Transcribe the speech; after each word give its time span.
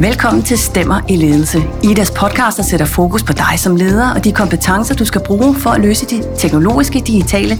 Velkommen 0.00 0.42
til 0.42 0.58
Stemmer 0.58 1.00
i 1.08 1.16
Ledelse. 1.16 1.62
Idas 1.84 2.10
podcast, 2.10 2.56
der 2.56 2.62
sætter 2.62 2.86
fokus 2.86 3.22
på 3.22 3.32
dig 3.32 3.58
som 3.58 3.76
leder 3.76 4.14
og 4.14 4.24
de 4.24 4.32
kompetencer, 4.32 4.94
du 4.94 5.04
skal 5.04 5.20
bruge 5.26 5.54
for 5.54 5.70
at 5.70 5.80
løse 5.80 6.06
de 6.06 6.22
teknologiske, 6.38 7.02
digitale 7.06 7.58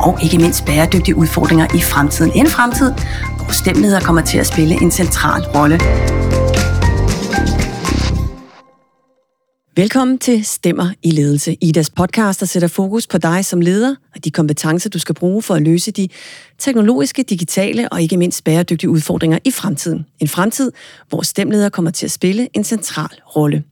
og 0.00 0.18
ikke 0.22 0.38
mindst 0.38 0.64
bæredygtige 0.64 1.16
udfordringer 1.16 1.66
i 1.74 1.80
fremtiden. 1.80 2.32
En 2.34 2.46
fremtid, 2.46 2.92
hvor 3.36 3.52
stemmeleder 3.52 4.00
kommer 4.00 4.22
til 4.22 4.38
at 4.38 4.46
spille 4.46 4.82
en 4.82 4.90
central 4.90 5.42
rolle. 5.42 5.80
Velkommen 9.76 10.18
til 10.18 10.44
Stemmer 10.44 10.90
i 11.02 11.10
Ledelse. 11.10 11.56
Idas 11.60 11.90
podcast, 11.90 12.40
der 12.40 12.46
sætter 12.46 12.68
fokus 12.68 13.06
på 13.06 13.18
dig 13.18 13.44
som 13.44 13.60
leder 13.60 13.94
og 14.14 14.24
de 14.24 14.30
kompetencer, 14.30 14.90
du 14.90 14.98
skal 14.98 15.14
bruge 15.14 15.42
for 15.42 15.54
at 15.54 15.62
løse 15.62 15.90
de 15.90 16.08
teknologiske, 16.58 17.22
digitale 17.22 17.88
og 17.88 18.02
ikke 18.02 18.16
mindst 18.16 18.44
bæredygtige 18.44 18.90
udfordringer 18.90 19.38
i 19.44 19.50
fremtiden. 19.50 20.06
En 20.20 20.28
fremtid, 20.28 20.72
hvor 21.08 21.22
stemmeleder 21.22 21.68
kommer 21.68 21.90
til 21.90 22.06
at 22.06 22.10
spille 22.10 22.48
en 22.52 22.64
central 22.64 23.20
rolle. 23.36 23.62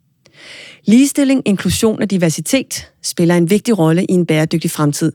Ligestilling, 0.84 1.42
inklusion 1.44 2.02
og 2.02 2.10
diversitet 2.10 2.90
spiller 3.02 3.34
en 3.34 3.50
vigtig 3.50 3.78
rolle 3.78 4.04
i 4.04 4.12
en 4.12 4.26
bæredygtig 4.26 4.70
fremtid, 4.70 5.12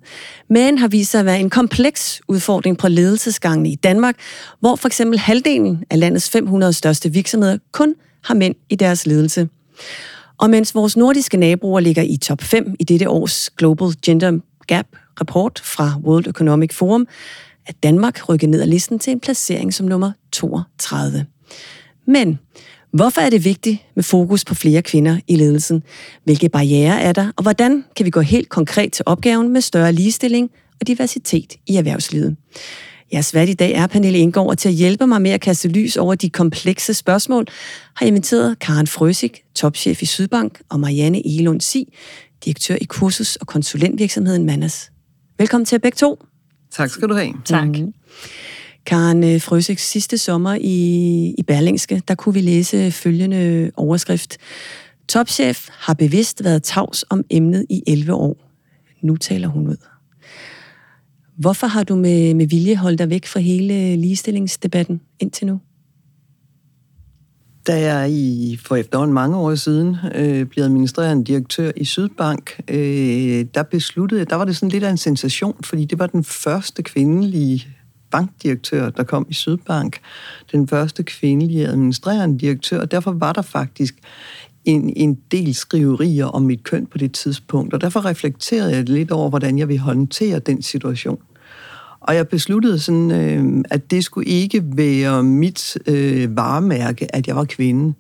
men 0.50 0.78
har 0.78 0.88
vist 0.88 1.12
sig 1.12 1.20
at 1.20 1.26
være 1.26 1.40
en 1.40 1.50
kompleks 1.50 2.22
udfordring 2.28 2.78
på 2.78 2.88
ledelsesgangene 2.88 3.70
i 3.70 3.76
Danmark, 3.76 4.16
hvor 4.60 4.76
for 4.76 4.88
eksempel 4.88 5.20
halvdelen 5.20 5.84
af 5.90 6.00
landets 6.00 6.30
500 6.30 6.74
største 6.74 7.14
virksomheder 7.14 7.58
kun 7.72 7.96
har 8.24 8.34
mænd 8.34 8.56
i 8.70 8.76
deres 8.76 9.06
ledelse. 9.06 9.48
Og 10.38 10.50
mens 10.50 10.76
vores 10.76 10.98
nordiske 10.98 11.38
naboer 11.38 11.80
ligger 11.80 12.04
i 12.04 12.18
top 12.18 12.42
5 12.42 12.76
i 12.80 12.84
dette 12.84 13.10
års 13.10 13.50
Global 13.50 13.88
Gender 14.06 14.40
Gap 14.68 14.86
rapport 15.20 15.62
fra 15.64 16.00
World 16.04 16.28
Economic 16.28 16.74
Forum, 16.74 17.08
er 17.68 17.74
Danmark 17.84 18.30
rykket 18.30 18.50
ned 18.50 18.62
ad 18.62 18.68
listen 18.68 19.00
til 19.00 19.12
en 19.12 19.20
placering 19.20 19.74
som 19.74 19.86
nummer 19.86 20.12
32. 20.32 21.26
Men 22.08 22.40
hvorfor 22.92 23.22
er 23.22 23.30
det 23.30 23.46
vigtigt 23.46 23.78
med 23.96 24.04
fokus 24.04 24.46
på 24.46 24.56
flere 24.56 24.82
kvinder 24.82 25.20
i 25.28 25.36
ledelsen? 25.36 25.84
Hvilke 26.24 26.50
barriere 26.50 27.02
er 27.02 27.12
der, 27.12 27.32
og 27.36 27.44
hvordan 27.44 27.86
kan 27.96 28.06
vi 28.06 28.10
gå 28.10 28.22
helt 28.22 28.50
konkret 28.50 28.94
til 28.94 29.04
opgaven 29.06 29.50
med 29.50 29.62
større 29.62 29.94
ligestilling 29.94 30.52
og 30.82 30.88
diversitet 30.88 31.54
i 31.68 31.76
erhvervslivet? 31.76 32.36
Jeres 33.14 33.34
vært 33.34 33.50
i 33.50 33.54
dag 33.54 33.72
er 33.72 33.88
Pernille 33.88 34.20
Indgaard, 34.20 34.48
og 34.48 34.58
til 34.58 34.70
at 34.70 34.76
hjælpe 34.76 35.08
mig 35.08 35.22
med 35.22 35.32
at 35.32 35.42
kaste 35.42 35.68
lys 35.68 35.98
over 35.98 36.16
de 36.16 36.30
komplekse 36.30 36.94
spørgsmål, 36.94 37.46
har 37.96 38.06
jeg 38.06 38.08
inviteret 38.08 38.60
Karen 38.60 38.88
Frøsik, 38.88 39.44
topchef 39.56 40.02
i 40.02 40.06
Sydbank, 40.06 40.62
og 40.70 40.80
Marianne 40.80 41.28
Elund 41.28 41.62
Si, 41.62 41.94
direktør 42.46 42.76
i 42.82 42.86
kursus- 42.94 43.36
og 43.36 43.48
konsulentvirksomheden 43.48 44.46
Mannes. 44.46 44.92
Velkommen 45.38 45.66
til 45.66 45.80
begge 45.80 45.96
to. 45.96 46.24
Tak 46.72 46.90
skal 46.90 47.10
du 47.10 47.14
have. 47.14 47.34
Tak. 47.46 47.68
Mm. 47.68 47.94
Karen 48.86 49.24
øh, 49.24 49.42
Frøsik, 49.42 49.80
sidste 49.80 50.18
sommer 50.18 50.58
i, 50.62 51.36
i 51.38 51.44
Berlingske, 51.44 52.02
der 52.08 52.16
kunne 52.16 52.34
vi 52.34 52.42
læse 52.42 52.92
følgende 52.92 53.72
overskrift. 53.78 54.38
Topchef 55.10 55.68
har 55.72 55.94
bevidst 55.94 56.44
været 56.44 56.64
tavs 56.64 57.06
om 57.10 57.24
emnet 57.30 57.66
i 57.70 57.84
11 57.88 58.14
år. 58.14 58.38
Nu 59.02 59.16
taler 59.16 59.48
hun 59.48 59.68
ud. 59.68 59.78
Hvorfor 61.38 61.68
har 61.68 61.84
du 61.84 61.96
med, 61.96 62.34
med 62.34 62.48
vilje 62.48 62.76
holdt 62.76 63.00
dig 63.00 63.10
væk 63.10 63.26
fra 63.26 63.40
hele 63.40 63.96
ligestillingsdebatten 63.96 65.02
indtil 65.20 65.48
nu? 65.48 65.60
Da 67.68 67.80
jeg 67.80 68.12
i, 68.12 68.60
for 68.66 68.76
efterhånden 68.76 69.14
mange 69.14 69.38
år 69.38 69.56
siden 69.56 69.96
øh, 70.16 70.46
blev 70.46 70.64
administrerende 70.64 71.26
direktør 71.26 71.72
i 71.76 71.86
Sydbank, 71.86 72.62
øh, 72.68 73.46
der 73.54 73.64
besluttede 73.64 74.26
der 74.26 74.36
var 74.36 74.46
det 74.46 74.56
sådan 74.56 74.70
lidt 74.70 74.84
af 74.84 74.90
en 74.90 74.98
sensation, 74.98 75.64
fordi 75.64 75.86
det 75.86 76.00
var 76.00 76.08
den 76.08 76.24
første 76.24 76.84
kvindelige 76.84 77.68
bankdirektør, 78.12 78.90
der 78.90 79.04
kom 79.04 79.26
i 79.30 79.34
Sydbank. 79.34 80.00
Den 80.52 80.68
første 80.68 81.04
kvindelige 81.04 81.68
administrerende 81.68 82.40
direktør, 82.40 82.82
og 82.82 82.92
derfor 82.92 83.12
var 83.12 83.34
der 83.34 83.42
faktisk 83.42 83.96
en, 84.68 84.94
en 84.96 85.18
del 85.32 85.56
skriverier 85.56 86.26
om 86.26 86.42
mit 86.42 86.64
køn 86.64 86.86
på 86.86 86.98
det 86.98 87.12
tidspunkt, 87.12 87.74
og 87.74 87.82
derfor 87.82 88.06
reflekterede 88.06 88.76
jeg 88.76 88.90
lidt 88.90 89.12
over, 89.12 89.30
hvordan 89.30 89.60
jeg 89.60 89.68
ville 89.68 89.82
håndtere 89.82 90.40
den 90.40 90.62
situation. 90.62 91.20
Og 92.00 92.16
jeg 92.16 92.28
besluttede 92.28 92.80
sådan, 92.80 93.12
øh, 93.12 93.64
at 93.70 93.92
det 93.92 94.04
skulle 94.04 94.30
ikke 94.30 94.64
være 94.66 95.24
mit 95.24 95.78
øh, 95.88 96.36
varemærke, 96.36 97.16
at 97.16 97.28
jeg 97.28 97.36
var 97.36 97.46
kvinde. 97.46 97.94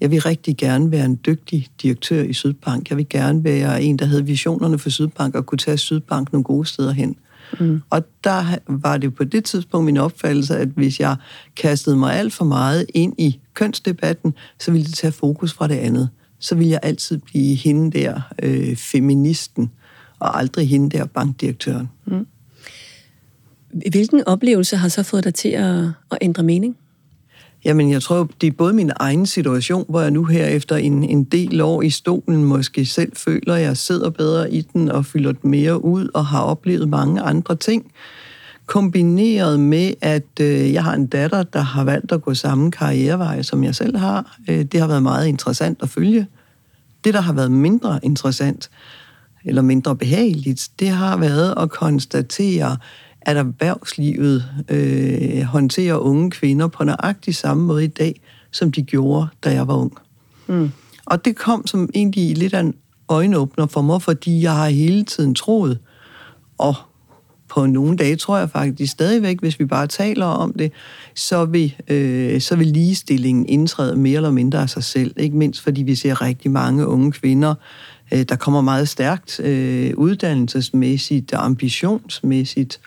Jeg 0.00 0.10
vil 0.10 0.20
rigtig 0.20 0.56
gerne 0.56 0.90
være 0.90 1.04
en 1.04 1.20
dygtig 1.26 1.68
direktør 1.82 2.22
i 2.22 2.32
Sydbank. 2.32 2.90
Jeg 2.90 2.98
vil 2.98 3.08
gerne 3.08 3.44
være 3.44 3.82
en, 3.82 3.98
der 3.98 4.04
havde 4.04 4.26
visionerne 4.26 4.78
for 4.78 4.90
Sydbank 4.90 5.34
og 5.34 5.46
kunne 5.46 5.58
tage 5.58 5.76
Sydbank 5.76 6.32
nogle 6.32 6.44
gode 6.44 6.66
steder 6.66 6.92
hen. 6.92 7.16
Mm. 7.60 7.82
Og 7.90 8.02
der 8.24 8.44
var 8.66 8.96
det 8.96 9.14
på 9.14 9.24
det 9.24 9.44
tidspunkt 9.44 9.84
min 9.84 9.96
opfattelse, 9.96 10.56
at 10.56 10.68
hvis 10.68 11.00
jeg 11.00 11.16
kastede 11.56 11.96
mig 11.96 12.14
alt 12.14 12.32
for 12.32 12.44
meget 12.44 12.86
ind 12.94 13.14
i 13.18 13.40
kønsdebatten, 13.54 14.34
så 14.58 14.70
ville 14.70 14.86
det 14.86 14.94
tage 14.94 15.12
fokus 15.12 15.52
fra 15.52 15.68
det 15.68 15.74
andet. 15.74 16.08
Så 16.38 16.54
ville 16.54 16.70
jeg 16.70 16.80
altid 16.82 17.18
blive 17.18 17.54
hende 17.54 17.98
der 17.98 18.20
øh, 18.42 18.76
feministen, 18.76 19.70
og 20.18 20.38
aldrig 20.38 20.68
hende 20.68 20.98
der 20.98 21.04
bankdirektøren. 21.04 21.88
Mm. 22.06 22.26
Hvilken 23.90 24.24
oplevelse 24.26 24.76
har 24.76 24.88
så 24.88 25.02
fået 25.02 25.24
dig 25.24 25.34
til 25.34 25.48
at, 25.48 25.84
at 26.10 26.18
ændre 26.20 26.42
mening? 26.42 26.76
Jamen, 27.64 27.90
jeg 27.90 28.02
tror, 28.02 28.28
det 28.40 28.46
er 28.46 28.52
både 28.52 28.72
min 28.72 28.90
egen 28.96 29.26
situation, 29.26 29.84
hvor 29.88 30.00
jeg 30.00 30.10
nu 30.10 30.24
her 30.24 30.46
efter 30.46 30.76
en, 30.76 31.04
en 31.04 31.24
del 31.24 31.60
år 31.60 31.82
i 31.82 31.90
stolen 31.90 32.44
måske 32.44 32.86
selv 32.86 33.12
føler, 33.16 33.54
at 33.54 33.62
jeg 33.62 33.76
sidder 33.76 34.10
bedre 34.10 34.52
i 34.52 34.60
den 34.60 34.90
og 34.90 35.06
fylder 35.06 35.32
den 35.32 35.50
mere 35.50 35.84
ud 35.84 36.08
og 36.14 36.26
har 36.26 36.42
oplevet 36.42 36.88
mange 36.88 37.20
andre 37.20 37.56
ting. 37.56 37.92
Kombineret 38.66 39.60
med, 39.60 39.94
at 40.00 40.40
øh, 40.40 40.72
jeg 40.72 40.84
har 40.84 40.94
en 40.94 41.06
datter, 41.06 41.42
der 41.42 41.60
har 41.60 41.84
valgt 41.84 42.12
at 42.12 42.22
gå 42.22 42.34
samme 42.34 42.70
karrierevej, 42.70 43.42
som 43.42 43.64
jeg 43.64 43.74
selv 43.74 43.96
har. 43.96 44.38
Øh, 44.48 44.64
det 44.64 44.80
har 44.80 44.86
været 44.86 45.02
meget 45.02 45.26
interessant 45.26 45.78
at 45.82 45.88
følge. 45.88 46.26
Det, 47.04 47.14
der 47.14 47.20
har 47.20 47.32
været 47.32 47.50
mindre 47.50 48.00
interessant, 48.02 48.70
eller 49.44 49.62
mindre 49.62 49.96
behageligt, 49.96 50.68
det 50.78 50.88
har 50.88 51.16
været 51.16 51.54
at 51.56 51.70
konstatere, 51.70 52.76
at 53.22 53.36
erhvervslivet 53.36 54.44
øh, 54.68 55.42
håndterer 55.42 55.96
unge 55.96 56.30
kvinder 56.30 56.68
på 56.68 56.84
nøjagtig 56.84 57.34
samme 57.34 57.62
måde 57.62 57.84
i 57.84 57.88
dag, 57.88 58.20
som 58.50 58.72
de 58.72 58.82
gjorde, 58.82 59.26
da 59.44 59.52
jeg 59.52 59.68
var 59.68 59.74
ung. 59.74 59.92
Mm. 60.46 60.70
Og 61.06 61.24
det 61.24 61.36
kom 61.36 61.66
som 61.66 61.90
egentlig 61.94 62.38
lidt 62.38 62.54
af 62.54 62.60
en 62.60 62.74
øjenåbner 63.08 63.66
for 63.66 63.82
mig, 63.82 64.02
fordi 64.02 64.42
jeg 64.42 64.54
har 64.56 64.68
hele 64.68 65.04
tiden 65.04 65.34
troet, 65.34 65.78
og 66.58 66.74
på 67.48 67.66
nogle 67.66 67.96
dage 67.96 68.16
tror 68.16 68.38
jeg 68.38 68.50
faktisk 68.50 68.92
stadigvæk, 68.92 69.40
hvis 69.40 69.58
vi 69.60 69.64
bare 69.64 69.86
taler 69.86 70.26
om 70.26 70.52
det, 70.52 70.72
så 71.14 71.44
vil, 71.44 71.74
øh, 71.88 72.40
så 72.40 72.56
vil 72.56 72.66
ligestillingen 72.66 73.46
indtræde 73.46 73.96
mere 73.96 74.16
eller 74.16 74.30
mindre 74.30 74.62
af 74.62 74.70
sig 74.70 74.84
selv. 74.84 75.14
Ikke 75.16 75.36
mindst 75.36 75.60
fordi 75.60 75.82
vi 75.82 75.94
ser 75.94 76.22
rigtig 76.22 76.50
mange 76.50 76.86
unge 76.86 77.12
kvinder, 77.12 77.54
øh, 78.12 78.22
der 78.22 78.36
kommer 78.36 78.60
meget 78.60 78.88
stærkt 78.88 79.40
øh, 79.40 79.92
uddannelsesmæssigt 79.96 81.32
og 81.32 81.44
ambitionsmæssigt 81.44 82.80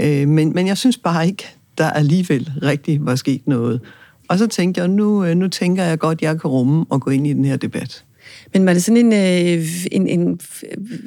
Øh, 0.00 0.28
men, 0.28 0.52
men 0.54 0.66
jeg 0.66 0.78
synes 0.78 0.98
bare 0.98 1.26
ikke, 1.26 1.44
der 1.78 1.90
alligevel 1.90 2.50
rigtig 2.62 3.06
var 3.06 3.14
sket 3.14 3.46
noget. 3.46 3.80
Og 4.28 4.38
så 4.38 4.46
tænkte 4.46 4.80
jeg, 4.80 4.88
nu, 4.88 5.24
øh, 5.24 5.36
nu 5.36 5.48
tænker 5.48 5.84
jeg 5.84 5.98
godt, 5.98 6.22
jeg 6.22 6.40
kan 6.40 6.50
rumme 6.50 6.84
og 6.90 7.00
gå 7.00 7.10
ind 7.10 7.26
i 7.26 7.32
den 7.32 7.44
her 7.44 7.56
debat. 7.56 8.04
Men 8.52 8.66
var 8.66 8.72
det 8.72 8.84
sådan 8.84 9.12
en, 9.12 9.12
øh, 9.12 9.66
en, 9.92 10.08
en 10.08 10.40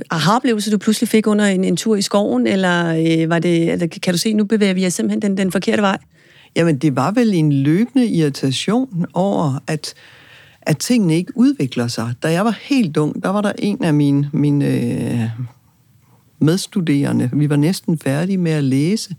aha-oplevelse, 0.09 0.71
du 0.71 0.77
pludselig 0.77 1.09
fik 1.09 1.27
under 1.27 1.45
en, 1.45 1.63
en 1.63 1.77
tur 1.77 1.95
i 1.95 2.01
skoven, 2.01 2.47
eller 2.47 2.85
øh, 2.87 3.29
var 3.29 3.39
det, 3.39 3.71
eller 3.71 3.87
kan 3.87 4.13
du 4.13 4.17
se, 4.17 4.33
nu 4.33 4.43
bevæger 4.43 4.73
vi 4.73 4.85
os 4.85 4.93
simpelthen 4.93 5.21
den, 5.21 5.37
den 5.37 5.51
forkerte 5.51 5.81
vej? 5.81 5.97
Jamen, 6.55 6.77
det 6.77 6.95
var 6.95 7.11
vel 7.11 7.33
en 7.33 7.53
løbende 7.53 8.07
irritation 8.07 9.05
over, 9.13 9.59
at, 9.67 9.93
at 10.61 10.77
tingene 10.77 11.15
ikke 11.15 11.31
udvikler 11.35 11.87
sig. 11.87 12.13
Da 12.23 12.31
jeg 12.31 12.45
var 12.45 12.57
helt 12.61 12.97
ung, 12.97 13.23
der 13.23 13.29
var 13.29 13.41
der 13.41 13.51
en 13.59 13.83
af 13.83 13.93
mine, 13.93 14.29
mine 14.33 14.65
øh, 14.65 15.21
medstuderende. 16.39 17.29
Vi 17.33 17.49
var 17.49 17.55
næsten 17.55 17.97
færdige 17.97 18.37
med 18.37 18.51
at 18.51 18.63
læse. 18.63 19.15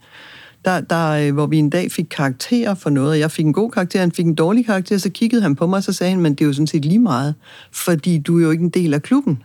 Der, 0.65 0.81
der, 0.81 1.11
øh, 1.11 1.35
hvor 1.35 1.47
vi 1.47 1.59
en 1.59 1.71
dag 1.71 1.93
fik 1.93 2.07
karakterer 2.11 2.75
for 2.75 2.91
noget, 2.91 3.19
jeg 3.19 3.31
fik 3.31 3.47
en 3.47 3.53
god 3.53 3.71
karakter, 3.71 4.01
han 4.01 4.13
fik 4.13 4.27
en 4.27 4.35
dårlig 4.35 4.67
karakter, 4.67 4.99
så 4.99 5.11
kiggede 5.11 5.43
han 5.43 5.57
på 5.57 5.67
mig, 5.67 5.77
og 5.77 5.83
så 5.83 5.93
sagde 5.93 6.11
han, 6.11 6.21
men 6.21 6.35
det 6.35 6.41
er 6.41 6.47
jo 6.47 6.53
sådan 6.53 6.67
set 6.67 6.85
lige 6.85 6.99
meget, 6.99 7.35
fordi 7.73 8.19
du 8.19 8.39
er 8.39 8.43
jo 8.43 8.51
ikke 8.51 8.65
en 8.65 8.71
del 8.71 8.95
af 8.95 9.03
klubben. 9.03 9.43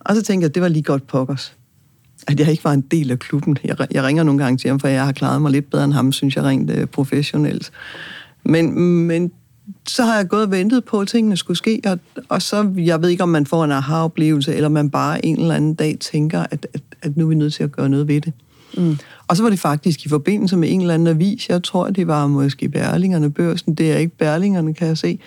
Og 0.00 0.14
så 0.14 0.22
tænkte 0.22 0.44
jeg, 0.44 0.54
det 0.54 0.62
var 0.62 0.68
lige 0.68 0.82
godt 0.82 1.06
pokkers 1.06 1.56
at 2.26 2.40
jeg 2.40 2.50
ikke 2.50 2.64
var 2.64 2.72
en 2.72 2.80
del 2.80 3.10
af 3.10 3.18
klubben. 3.18 3.58
Jeg, 3.64 3.76
jeg 3.90 4.04
ringer 4.04 4.22
nogle 4.22 4.44
gange 4.44 4.58
til 4.58 4.70
ham, 4.70 4.80
for 4.80 4.88
jeg 4.88 5.04
har 5.04 5.12
klaret 5.12 5.42
mig 5.42 5.52
lidt 5.52 5.70
bedre 5.70 5.84
end 5.84 5.92
ham, 5.92 6.12
synes 6.12 6.36
jeg 6.36 6.44
rent 6.44 6.70
øh, 6.70 6.86
professionelt. 6.86 7.70
Men, 8.44 8.80
men 9.06 9.32
så 9.88 10.04
har 10.04 10.16
jeg 10.16 10.28
gået 10.28 10.42
og 10.42 10.50
ventet 10.50 10.84
på, 10.84 11.00
at 11.00 11.08
tingene 11.08 11.36
skulle 11.36 11.56
ske, 11.56 11.82
og, 11.86 11.98
og 12.28 12.42
så, 12.42 12.72
jeg 12.76 13.02
ved 13.02 13.08
ikke, 13.08 13.22
om 13.22 13.28
man 13.28 13.46
får 13.46 13.64
en 13.64 13.72
aha-oplevelse, 13.72 14.54
eller 14.54 14.68
man 14.68 14.90
bare 14.90 15.26
en 15.26 15.40
eller 15.40 15.54
anden 15.54 15.74
dag 15.74 15.96
tænker, 16.00 16.40
at, 16.50 16.66
at, 16.74 16.82
at 17.02 17.16
nu 17.16 17.24
er 17.24 17.28
vi 17.28 17.34
nødt 17.34 17.54
til 17.54 17.64
at 17.64 17.72
gøre 17.72 17.88
noget 17.88 18.08
ved 18.08 18.20
det. 18.20 18.32
Mm. 18.76 18.98
Og 19.28 19.36
så 19.36 19.42
var 19.42 19.50
det 19.50 19.58
faktisk 19.58 20.06
i 20.06 20.08
forbindelse 20.08 20.56
med 20.56 20.72
en 20.72 20.80
eller 20.80 20.94
anden 20.94 21.08
avis, 21.08 21.48
jeg 21.48 21.62
tror, 21.62 21.90
det 21.90 22.06
var 22.06 22.26
måske 22.26 22.68
Berlingerne 22.68 23.30
Børsen, 23.30 23.74
det 23.74 23.92
er 23.92 23.96
ikke 23.96 24.16
Berlingerne, 24.16 24.74
kan 24.74 24.88
jeg 24.88 24.98
se, 24.98 25.18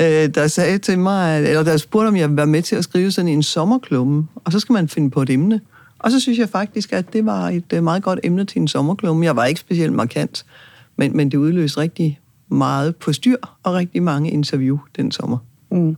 øh, 0.00 0.04
der 0.34 0.46
sagde 0.46 0.78
til 0.78 0.98
mig, 0.98 1.44
eller 1.44 1.62
der 1.62 1.76
spurgte, 1.76 2.08
om 2.08 2.16
jeg 2.16 2.28
ville 2.28 2.36
være 2.36 2.46
med 2.46 2.62
til 2.62 2.76
at 2.76 2.84
skrive 2.84 3.10
sådan 3.10 3.28
en 3.28 3.42
sommerklumme, 3.42 4.26
og 4.34 4.52
så 4.52 4.60
skal 4.60 4.72
man 4.72 4.88
finde 4.88 5.10
på 5.10 5.22
et 5.22 5.30
emne. 5.30 5.60
Og 5.98 6.10
så 6.10 6.20
synes 6.20 6.38
jeg 6.38 6.48
faktisk, 6.48 6.92
at 6.92 7.12
det 7.12 7.26
var 7.26 7.48
et 7.48 7.72
øh, 7.72 7.84
meget 7.84 8.02
godt 8.02 8.20
emne 8.22 8.44
til 8.44 8.60
en 8.60 8.68
sommerklumme. 8.68 9.24
Jeg 9.24 9.36
var 9.36 9.44
ikke 9.44 9.60
specielt 9.60 9.92
markant, 9.92 10.44
men, 10.96 11.16
men 11.16 11.30
det 11.30 11.36
udløste 11.36 11.80
rigtig 11.80 12.20
meget 12.54 12.96
på 12.96 13.12
styr 13.12 13.36
og 13.62 13.74
rigtig 13.74 14.02
mange 14.02 14.30
interview 14.30 14.78
den 14.96 15.12
sommer. 15.12 15.38
Mm. 15.70 15.96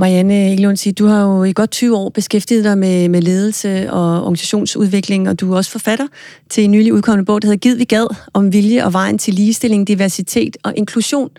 Marianne 0.00 0.52
Eglund, 0.52 0.94
du 0.94 1.06
har 1.06 1.22
jo 1.22 1.44
i 1.44 1.52
godt 1.52 1.70
20 1.70 1.96
år 1.96 2.08
beskæftiget 2.08 2.64
dig 2.64 2.78
med, 2.78 3.08
med 3.08 3.22
ledelse 3.22 3.92
og 3.92 4.22
organisationsudvikling, 4.22 5.28
og 5.28 5.40
du 5.40 5.52
er 5.52 5.56
også 5.56 5.70
forfatter 5.70 6.06
til 6.48 6.64
en 6.64 6.70
nylig 6.70 6.92
udkommende 6.92 7.26
bog, 7.26 7.42
der 7.42 7.48
hedder 7.48 7.58
Gid 7.58 7.76
vi 7.76 7.84
gad, 7.84 8.16
om 8.34 8.52
vilje 8.52 8.84
og 8.84 8.92
vejen 8.92 9.18
til 9.18 9.34
ligestilling, 9.34 9.88
diversitet 9.88 10.56
og 10.62 10.72
inklusion. 10.76 11.30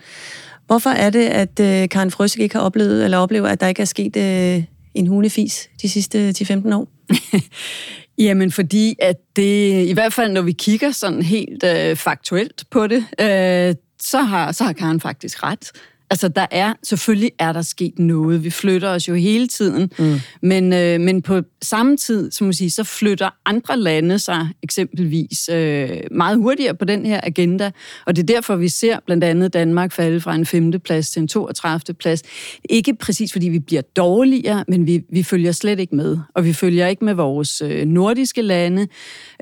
Hvorfor 0.66 0.90
er 0.90 1.10
det, 1.10 1.26
at 1.26 1.60
uh, 1.60 1.88
Karen 1.88 2.10
Frøsik 2.10 2.40
ikke 2.40 2.54
har 2.54 2.62
oplevet, 2.62 3.04
eller 3.04 3.18
oplever, 3.18 3.48
at 3.48 3.60
der 3.60 3.66
ikke 3.66 3.82
er 3.82 3.86
sket 3.86 4.16
uh, 4.16 4.64
en 4.94 5.06
hunefis 5.06 5.70
de 5.82 5.88
sidste 5.88 6.34
10-15 6.38 6.74
år? 6.74 6.88
Jamen 8.20 8.50
fordi, 8.50 8.96
at 9.02 9.16
det, 9.36 9.86
i 9.86 9.92
hvert 9.92 10.12
fald 10.12 10.32
når 10.32 10.42
vi 10.42 10.52
kigger 10.52 10.90
sådan 10.90 11.22
helt 11.22 11.64
øh, 11.64 11.96
faktuelt 11.96 12.64
på 12.70 12.86
det, 12.86 13.04
øh, 13.20 13.74
så, 14.00 14.20
har, 14.20 14.52
så 14.52 14.64
har 14.64 14.72
Karen 14.72 15.00
faktisk 15.00 15.42
ret. 15.42 15.72
Altså, 16.10 16.28
der 16.28 16.46
er, 16.50 16.74
selvfølgelig 16.82 17.30
er 17.38 17.52
der 17.52 17.62
sket 17.62 17.98
noget. 17.98 18.44
Vi 18.44 18.50
flytter 18.50 18.88
os 18.88 19.08
jo 19.08 19.14
hele 19.14 19.48
tiden. 19.48 19.90
Mm. 19.98 20.20
Men, 20.42 20.72
øh, 20.72 21.00
men 21.00 21.22
på 21.22 21.40
samme 21.62 21.96
tid, 21.96 22.30
som 22.30 22.46
man 22.46 22.54
sige, 22.54 22.70
så 22.70 22.84
flytter 22.84 23.30
andre 23.46 23.76
lande 23.76 24.18
sig 24.18 24.48
eksempelvis 24.62 25.48
øh, 25.52 25.90
meget 26.10 26.36
hurtigere 26.36 26.74
på 26.74 26.84
den 26.84 27.06
her 27.06 27.20
agenda. 27.22 27.70
Og 28.06 28.16
det 28.16 28.22
er 28.22 28.26
derfor, 28.26 28.56
vi 28.56 28.68
ser 28.68 28.98
blandt 29.06 29.24
andet 29.24 29.52
Danmark 29.54 29.92
falde 29.92 30.20
fra 30.20 30.34
en 30.34 30.46
femte 30.46 30.78
plads 30.78 31.10
til 31.10 31.22
en 31.22 31.28
32. 31.28 31.94
plads. 31.94 32.22
Ikke 32.64 32.94
præcis 32.94 33.32
fordi 33.32 33.48
vi 33.48 33.58
bliver 33.58 33.82
dårligere, 33.82 34.64
men 34.68 34.86
vi, 34.86 35.02
vi 35.12 35.22
følger 35.22 35.52
slet 35.52 35.80
ikke 35.80 35.96
med. 35.96 36.18
Og 36.34 36.44
vi 36.44 36.52
følger 36.52 36.86
ikke 36.86 37.04
med 37.04 37.14
vores 37.14 37.62
øh, 37.62 37.86
nordiske 37.86 38.42
lande. 38.42 38.88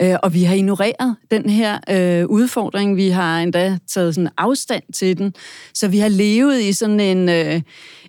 Øh, 0.02 0.16
og 0.22 0.34
vi 0.34 0.42
har 0.42 0.54
ignoreret 0.54 1.16
den 1.30 1.50
her 1.50 1.78
øh, 1.90 2.26
udfordring. 2.26 2.96
Vi 2.96 3.08
har 3.08 3.40
endda 3.40 3.78
taget 3.86 4.14
sådan 4.14 4.30
afstand 4.36 4.82
til 4.94 5.18
den. 5.18 5.34
Så 5.74 5.88
vi 5.88 5.98
har 5.98 6.08
levet 6.08 6.57
i 6.58 6.72
sådan 6.72 7.00
en, 7.00 7.28
øh, 7.28 7.60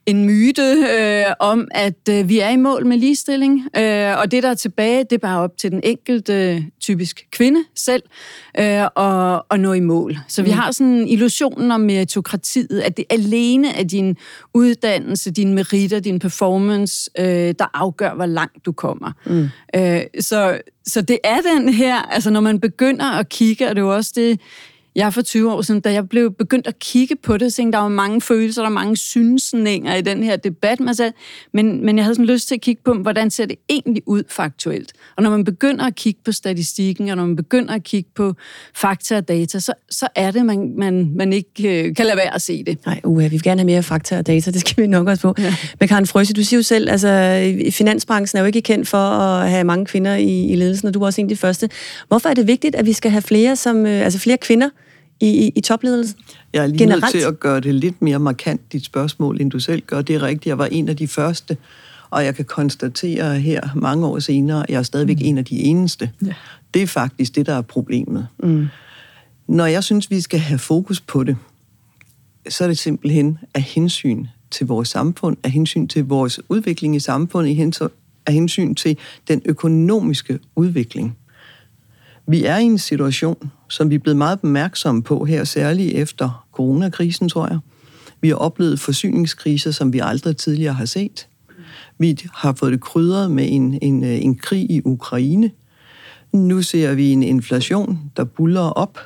en 0.06 0.26
myte 0.26 0.62
øh, 0.62 1.26
om, 1.40 1.68
at 1.72 2.10
øh, 2.10 2.30
vi 2.30 2.40
er 2.40 2.50
i 2.50 2.56
mål 2.56 2.86
med 2.86 2.98
ligestilling, 2.98 3.68
øh, 3.78 4.20
og 4.20 4.32
det, 4.32 4.44
der 4.44 4.50
er 4.50 4.54
tilbage, 4.54 5.04
det 5.04 5.14
er 5.14 5.18
bare 5.18 5.40
op 5.40 5.58
til 5.58 5.72
den 5.72 5.82
enkelte, 5.84 6.34
øh, 6.34 6.64
typisk 6.80 7.28
kvinde 7.32 7.60
selv, 7.76 8.04
øh, 8.60 8.84
og, 8.96 9.46
og 9.50 9.60
nå 9.60 9.74
i 9.74 9.80
mål. 9.80 10.18
Så 10.28 10.42
mm. 10.42 10.46
vi 10.46 10.52
har 10.52 10.72
sådan 10.72 11.08
illusionen 11.08 11.72
om 11.72 11.82
meritokratiet, 11.82 12.80
at 12.80 12.98
det 12.98 13.06
alene 13.10 13.76
er 13.76 13.84
din 13.84 14.18
uddannelse, 14.54 15.32
din 15.32 15.54
meritter, 15.54 16.00
din 16.00 16.20
performance, 16.20 17.10
øh, 17.20 17.26
der 17.60 17.70
afgør, 17.74 18.14
hvor 18.16 18.26
langt 18.26 18.66
du 18.66 18.72
kommer. 18.72 19.12
Mm. 19.26 19.50
Øh, 19.76 20.02
så, 20.20 20.62
så 20.86 21.02
det 21.02 21.18
er 21.24 21.38
den 21.56 21.70
her, 21.70 21.96
altså 21.96 22.30
når 22.30 22.42
man 22.42 22.60
begynder 22.60 23.06
at 23.06 23.30
kigge, 23.30 23.70
og 23.70 23.76
det 23.76 23.82
er 23.82 23.86
jo 23.86 23.96
også 23.96 24.12
det, 24.16 24.40
jeg 25.00 25.14
for 25.14 25.22
20 25.22 25.54
år 25.54 25.62
siden, 25.62 25.82
da 25.82 25.92
jeg 25.94 26.10
blev 26.10 26.34
begyndt 26.34 26.68
at 26.68 26.80
kigge 26.80 27.16
på 27.16 27.38
det, 27.38 27.54
så 27.54 27.70
der 27.74 27.78
var 27.78 27.88
mange 27.88 28.22
følelser, 28.22 28.62
der 28.62 28.70
var 28.70 28.74
mange 28.74 28.98
synsninger 28.98 29.96
i 29.96 30.02
den 30.02 30.24
her 30.24 30.36
debat, 30.36 30.80
man 30.80 30.96
sagde, 30.96 31.14
men, 31.54 31.86
men 31.86 31.98
jeg 31.98 32.06
havde 32.06 32.16
sådan 32.16 32.26
lyst 32.26 32.48
til 32.48 32.56
at 32.56 32.62
kigge 32.62 32.82
på, 32.86 32.94
hvordan 32.94 33.32
ser 33.32 33.46
det 33.46 33.56
egentlig 33.70 34.04
ud 34.06 34.24
faktuelt? 34.30 34.94
Og 35.16 35.24
når 35.24 35.30
man 35.30 35.44
begynder 35.44 35.86
at 35.86 35.96
kigge 35.96 36.20
på 36.26 36.32
statistikken, 36.32 37.10
og 37.10 37.18
når 37.18 37.26
man 37.26 37.36
begynder 37.36 37.74
at 37.74 37.84
kigge 37.84 38.10
på 38.16 38.34
fakta 38.76 39.18
og 39.18 39.28
data, 39.28 39.60
så, 39.60 39.74
så 39.90 40.08
er 40.16 40.32
det, 40.32 40.46
man, 40.46 40.74
man, 40.78 41.12
man 41.16 41.34
ikke 41.34 41.88
øh, 41.88 41.96
kan 41.96 42.06
lade 42.06 42.18
være 42.18 42.36
at 42.36 42.42
se 42.42 42.64
det. 42.64 42.86
Nej, 42.86 43.02
uha, 43.04 43.28
vi 43.28 43.30
vil 43.30 43.44
gerne 43.44 43.60
have 43.60 43.66
mere 43.66 43.84
fakta 43.84 44.18
og 44.18 44.28
data, 44.28 44.52
det 44.52 44.62
skal 44.62 44.84
vi 44.84 44.88
nok 44.88 45.08
også 45.08 45.22
på. 45.22 45.36
Ja. 45.38 45.56
Men 45.80 45.90
Karen 45.90 46.08
Frøse, 46.08 46.34
du 46.34 46.44
siger 46.44 46.58
jo 46.58 46.64
selv, 46.64 46.90
altså 46.90 47.10
finansbranchen 47.72 48.38
er 48.38 48.42
jo 48.42 48.48
ikke 48.48 48.62
kendt 48.62 48.88
for 48.88 48.98
at 48.98 49.50
have 49.50 49.64
mange 49.64 49.86
kvinder 49.86 50.16
i, 50.16 50.44
i 50.44 50.56
ledelsen, 50.56 50.88
og 50.88 50.94
du 50.94 51.02
er 51.02 51.06
også 51.06 51.22
en 51.22 51.26
af 51.26 51.30
de 51.30 51.36
første. 51.36 51.70
Hvorfor 52.08 52.30
er 52.30 52.34
det 52.34 52.48
vigtigt, 52.48 52.76
at 52.76 52.86
vi 52.86 52.94
skal 52.94 53.12
have 53.12 53.22
flere, 53.22 53.56
som, 53.56 53.86
øh, 53.86 54.04
altså 54.06 54.20
flere 54.20 54.38
kvinder, 54.38 54.70
i, 55.20 55.52
i, 55.56 55.62
topledelsen? 55.62 56.20
Jeg 56.54 56.64
er 56.64 56.68
lige 56.68 56.80
Generelt. 56.80 57.04
nødt 57.04 57.12
til 57.12 57.28
at 57.28 57.40
gøre 57.40 57.60
det 57.60 57.76
lidt 57.76 58.02
mere 58.02 58.20
markant, 58.20 58.74
dit 58.74 58.86
spørgsmål, 58.86 59.42
end 59.42 59.52
du 59.52 59.60
selv 59.60 59.82
gør. 59.82 60.02
Det 60.02 60.16
er 60.16 60.22
rigtigt, 60.22 60.46
jeg 60.46 60.58
var 60.58 60.66
en 60.66 60.90
af 60.90 60.98
de 60.98 61.08
første, 61.08 61.58
og 62.10 62.26
jeg 62.26 62.36
kan 62.36 62.46
konstatere 62.46 63.40
her 63.40 63.70
mange 63.76 64.08
år 64.08 64.20
senere, 64.20 64.64
at 64.64 64.70
jeg 64.70 64.78
er 64.78 64.84
stadigvæk 64.84 65.18
mm. 65.20 65.26
en 65.26 65.38
af 65.38 65.46
de 65.46 65.60
eneste. 65.60 66.12
Ja. 66.26 66.34
Det 66.74 66.82
er 66.82 66.88
faktisk 66.88 67.36
det, 67.36 67.46
der 67.46 67.54
er 67.54 67.62
problemet. 67.62 68.28
Mm. 68.44 68.68
Når 69.48 69.66
jeg 69.66 69.84
synes, 69.84 70.12
vi 70.12 70.22
skal 70.22 70.40
have 70.40 70.60
fokus 70.60 71.02
på 71.02 71.24
det, 71.24 71.38
så 72.50 72.64
er 72.64 72.68
det 72.68 72.78
simpelthen 72.78 73.38
af 73.54 73.62
hensyn 73.62 74.26
til 74.52 74.68
vores 74.68 74.90
samfund, 74.90 75.38
af 75.44 75.52
hensyn 75.52 75.88
til 75.88 76.06
vores 76.06 76.40
udvikling 76.50 76.96
i 76.96 77.00
samfundet, 77.00 77.74
af 78.26 78.34
hensyn 78.34 78.76
til 78.76 78.98
den 79.28 79.42
økonomiske 79.46 80.40
udvikling. 80.56 81.18
Vi 82.28 82.44
er 82.44 82.58
i 82.58 82.64
en 82.64 82.78
situation, 82.78 83.52
som 83.70 83.90
vi 83.90 83.96
er 83.96 84.00
blevet 84.00 84.18
meget 84.18 84.34
opmærksomme 84.34 85.04
på 85.04 85.26
her, 85.26 85.44
særligt 85.44 85.96
efter 85.96 86.46
coronakrisen, 86.52 87.30
tror 87.30 87.48
jeg. 87.48 87.60
Vi 88.22 88.30
har 88.30 88.36
oplevet 88.36 88.80
forsyningskriser, 88.80 89.72
som 89.72 89.94
vi 89.94 90.00
aldrig 90.04 90.38
tidligere 90.38 90.74
har 90.74 90.86
set. 90.86 91.28
Vi 91.98 92.18
har 92.34 92.54
fået 92.54 92.72
det 92.72 92.82
krydret 92.82 93.32
med 93.32 93.48
en, 93.50 93.80
en, 93.82 94.04
øh, 94.04 94.24
en 94.24 94.36
krig 94.36 94.72
i 94.72 94.82
Ukraine. 94.86 95.52
Nu 96.34 96.62
ser 96.62 96.94
vi 96.94 97.12
en 97.12 97.24
inflation, 97.24 98.00
der 98.18 98.24
buller 98.24 98.62
op. 98.62 99.00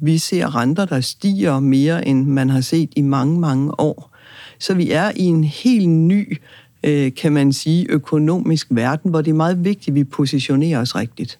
Vi 0.00 0.18
ser 0.18 0.56
renter, 0.56 0.84
der 0.84 1.00
stiger 1.00 1.60
mere, 1.60 2.08
end 2.08 2.26
man 2.26 2.50
har 2.50 2.60
set 2.60 2.90
i 2.96 3.02
mange, 3.02 3.40
mange 3.40 3.80
år. 3.80 4.16
Så 4.58 4.74
vi 4.74 4.90
er 4.90 5.12
i 5.16 5.22
en 5.22 5.44
helt 5.44 5.88
ny, 5.88 6.38
øh, 6.84 7.14
kan 7.14 7.32
man 7.32 7.52
sige, 7.52 7.86
økonomisk 7.88 8.66
verden, 8.70 9.10
hvor 9.10 9.20
det 9.22 9.30
er 9.30 9.34
meget 9.34 9.64
vigtigt, 9.64 9.88
at 9.88 9.94
vi 9.94 10.04
positionerer 10.04 10.80
os 10.80 10.96
rigtigt. 10.96 11.38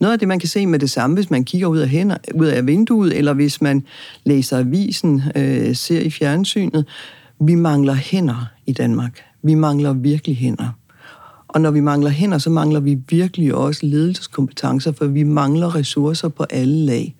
Noget 0.00 0.12
af 0.12 0.18
det, 0.18 0.28
man 0.28 0.38
kan 0.38 0.48
se 0.48 0.66
med 0.66 0.78
det 0.78 0.90
samme, 0.90 1.14
hvis 1.14 1.30
man 1.30 1.44
kigger 1.44 1.66
ud 1.66 1.78
af, 1.78 1.88
hænder, 1.88 2.16
ud 2.34 2.46
af 2.46 2.66
vinduet, 2.66 3.18
eller 3.18 3.32
hvis 3.32 3.62
man 3.62 3.84
læser 4.24 4.58
avisen, 4.58 5.22
øh, 5.36 5.76
ser 5.76 6.00
i 6.00 6.10
fjernsynet, 6.10 6.86
vi 7.40 7.54
mangler 7.54 7.94
hænder 7.94 8.46
i 8.66 8.72
Danmark. 8.72 9.20
Vi 9.42 9.54
mangler 9.54 9.92
virkelig 9.92 10.36
hænder. 10.36 10.68
Og 11.48 11.60
når 11.60 11.70
vi 11.70 11.80
mangler 11.80 12.10
hænder, 12.10 12.38
så 12.38 12.50
mangler 12.50 12.80
vi 12.80 12.98
virkelig 13.08 13.54
også 13.54 13.86
ledelseskompetencer, 13.86 14.92
for 14.92 15.06
vi 15.06 15.22
mangler 15.22 15.74
ressourcer 15.74 16.28
på 16.28 16.44
alle 16.50 16.86
lag. 16.86 17.16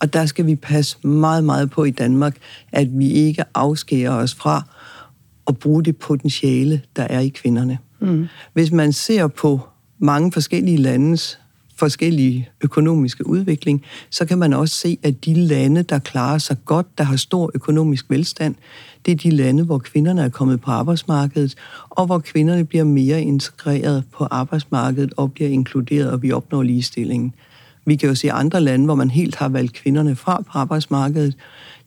Og 0.00 0.12
der 0.12 0.26
skal 0.26 0.46
vi 0.46 0.54
passe 0.54 1.08
meget, 1.08 1.44
meget 1.44 1.70
på 1.70 1.84
i 1.84 1.90
Danmark, 1.90 2.36
at 2.72 2.98
vi 2.98 3.10
ikke 3.10 3.44
afskærer 3.54 4.10
os 4.10 4.34
fra 4.34 4.62
at 5.46 5.58
bruge 5.58 5.84
det 5.84 5.96
potentiale, 5.96 6.82
der 6.96 7.02
er 7.02 7.20
i 7.20 7.28
kvinderne. 7.28 7.78
Mm. 8.00 8.26
Hvis 8.52 8.72
man 8.72 8.92
ser 8.92 9.26
på 9.26 9.60
mange 9.98 10.32
forskellige 10.32 10.76
landes 10.76 11.38
forskellige 11.78 12.48
økonomiske 12.60 13.26
udvikling, 13.26 13.82
så 14.10 14.24
kan 14.24 14.38
man 14.38 14.52
også 14.52 14.74
se, 14.74 14.98
at 15.02 15.24
de 15.24 15.34
lande, 15.34 15.82
der 15.82 15.98
klarer 15.98 16.38
sig 16.38 16.56
godt, 16.64 16.98
der 16.98 17.04
har 17.04 17.16
stor 17.16 17.50
økonomisk 17.54 18.10
velstand, 18.10 18.54
det 19.06 19.12
er 19.12 19.16
de 19.16 19.30
lande, 19.30 19.64
hvor 19.64 19.78
kvinderne 19.78 20.22
er 20.22 20.28
kommet 20.28 20.60
på 20.60 20.70
arbejdsmarkedet, 20.70 21.54
og 21.90 22.06
hvor 22.06 22.18
kvinderne 22.18 22.64
bliver 22.64 22.84
mere 22.84 23.22
integreret 23.22 24.04
på 24.12 24.24
arbejdsmarkedet 24.24 25.12
og 25.16 25.32
bliver 25.32 25.50
inkluderet, 25.50 26.10
og 26.10 26.22
vi 26.22 26.32
opnår 26.32 26.62
ligestillingen. 26.62 27.34
Vi 27.86 27.96
kan 27.96 28.08
jo 28.08 28.14
se 28.14 28.32
andre 28.32 28.60
lande, 28.60 28.84
hvor 28.84 28.94
man 28.94 29.10
helt 29.10 29.36
har 29.36 29.48
valgt 29.48 29.72
kvinderne 29.72 30.16
fra 30.16 30.42
på 30.52 30.58
arbejdsmarkedet. 30.58 31.34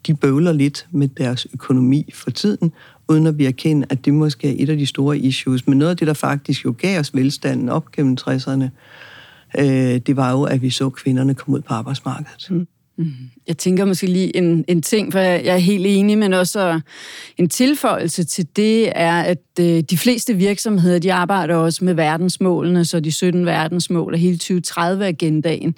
De 0.08 0.14
bøvler 0.14 0.52
lidt 0.52 0.88
med 0.92 1.08
deres 1.08 1.48
økonomi 1.54 2.12
for 2.14 2.32
tiden, 2.32 2.72
uden 3.08 3.28
at 3.28 3.38
vi 3.38 3.46
erkende, 3.46 3.88
at 3.90 4.06
det 4.06 4.14
måske 4.14 4.50
er 4.50 4.64
et 4.64 4.70
af 4.70 4.78
de 4.78 4.86
store 4.86 5.18
issues. 5.18 5.68
Men 5.68 5.78
noget 5.78 5.90
af 5.90 5.98
det, 5.98 6.08
der 6.08 6.14
faktisk 6.14 6.66
jo 6.66 6.76
gav 6.78 7.00
os 7.00 7.16
velstanden 7.16 7.70
op 7.70 7.92
gennem 7.92 8.18
60'erne, 8.22 8.66
øh, 9.60 9.66
det 10.08 10.16
var 10.16 10.32
jo, 10.32 10.44
at 10.44 10.62
vi 10.62 10.70
så 10.70 10.90
kvinderne 10.90 11.34
komme 11.34 11.58
ud 11.58 11.62
på 11.62 11.74
arbejdsmarkedet. 11.74 12.48
Mm. 12.52 12.68
Mm. 13.02 13.32
Jeg 13.48 13.58
tænker 13.58 13.86
måske 13.86 14.08
lige 14.08 14.38
en, 14.38 14.66
en 14.68 14.82
ting, 14.82 15.12
for 15.12 15.20
jeg 15.20 15.46
er 15.46 15.58
helt 15.58 15.86
enig, 15.88 16.18
men 16.18 16.34
også 16.34 16.80
en 17.38 17.50
tilføjelse 17.50 18.24
til 18.24 18.48
det 18.56 18.92
er, 18.96 19.22
at 19.22 19.38
øh, 19.60 19.84
de 19.90 19.98
fleste 19.98 20.34
virksomheder, 20.34 21.00
de 21.00 21.14
arbejder 21.14 21.56
også 21.56 21.86
med 21.86 21.94
verdensmålene, 21.94 22.86
så 22.86 23.00
de 23.00 23.12
17 23.12 23.46
verdensmål 23.46 24.14
og 24.14 24.20
hele 24.20 24.40
2030-agendaen. 24.44 25.76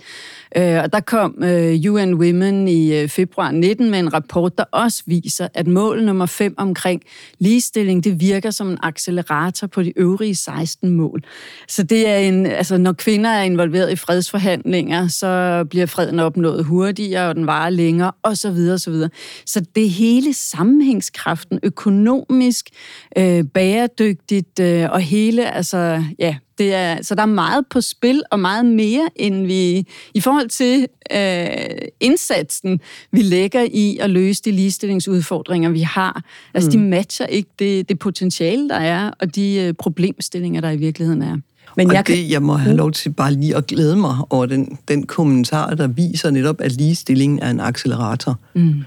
Øh, 0.57 0.83
og 0.83 0.93
der 0.93 0.99
kom 0.99 1.43
øh, 1.43 1.91
UN 1.91 2.13
Women 2.13 2.67
i 2.67 2.93
øh, 2.93 3.09
februar 3.09 3.51
19 3.51 3.91
med 3.91 3.99
en 3.99 4.13
rapport, 4.13 4.57
der 4.57 4.63
også 4.71 5.03
viser, 5.05 5.47
at 5.53 5.67
mål 5.67 6.03
nummer 6.03 6.25
5 6.25 6.53
omkring 6.57 7.01
ligestilling, 7.39 8.03
det 8.03 8.19
virker 8.19 8.51
som 8.51 8.69
en 8.69 8.77
accelerator 8.83 9.67
på 9.67 9.83
de 9.83 9.93
øvrige 9.95 10.35
16 10.35 10.89
mål. 10.89 11.23
Så 11.67 11.83
det 11.83 12.07
er 12.07 12.17
en, 12.17 12.45
altså 12.45 12.77
når 12.77 12.93
kvinder 12.93 13.29
er 13.29 13.43
involveret 13.43 13.91
i 13.91 13.95
fredsforhandlinger, 13.95 15.07
så 15.07 15.63
bliver 15.69 15.85
freden 15.85 16.19
opnået 16.19 16.65
hurtigere, 17.13 17.29
og 17.29 17.35
den 17.35 17.47
varer 17.47 17.69
længere, 17.69 18.11
og 18.23 18.37
så 18.37 18.51
videre, 18.51 18.79
så 18.79 18.91
videre. 18.91 19.09
Så 19.45 19.65
det 19.75 19.89
hele 19.89 20.33
sammenhængskraften, 20.33 21.59
økonomisk, 21.63 22.69
øh, 23.17 23.43
bæredygtigt, 23.43 24.59
øh, 24.59 24.89
og 24.91 25.01
hele, 25.01 25.51
altså, 25.55 26.03
ja, 26.19 26.35
det 26.57 26.73
er, 26.73 27.01
så 27.01 27.15
der 27.15 27.21
er 27.21 27.25
meget 27.25 27.65
på 27.69 27.81
spil, 27.81 28.23
og 28.31 28.39
meget 28.39 28.65
mere, 28.65 29.09
end 29.15 29.45
vi, 29.45 29.87
i 30.13 30.19
forhold 30.19 30.49
til 30.49 30.87
øh, 31.11 31.87
indsatsen, 31.99 32.79
vi 33.11 33.21
lægger 33.21 33.67
i 33.71 33.97
at 34.01 34.09
løse 34.09 34.41
de 34.43 34.51
ligestillingsudfordringer, 34.51 35.69
vi 35.69 35.81
har. 35.81 36.23
Altså, 36.53 36.69
mm. 36.69 36.71
de 36.71 36.89
matcher 36.89 37.25
ikke 37.25 37.49
det, 37.59 37.89
det 37.89 37.99
potentiale, 37.99 38.69
der 38.69 38.75
er, 38.75 39.11
og 39.19 39.35
de 39.35 39.55
øh, 39.55 39.73
problemstillinger, 39.73 40.61
der 40.61 40.71
i 40.71 40.77
virkeligheden 40.77 41.21
er. 41.21 41.37
Men 41.77 41.87
og 41.87 41.93
jeg, 41.93 42.07
det, 42.07 42.29
jeg 42.29 42.41
må 42.41 42.53
have 42.53 42.71
mm. 42.71 42.77
lov 42.77 42.91
til 42.91 43.09
bare 43.09 43.33
lige 43.33 43.55
at 43.55 43.67
glæde 43.67 43.95
mig 43.95 44.17
over 44.29 44.45
den, 44.45 44.77
den 44.87 45.05
kommentar, 45.05 45.75
der 45.75 45.87
viser 45.87 46.31
netop, 46.31 46.61
at 46.61 46.71
ligestillingen 46.71 47.39
er 47.39 47.49
en 47.49 47.59
accelerator. 47.59 48.39
Mm. 48.53 48.83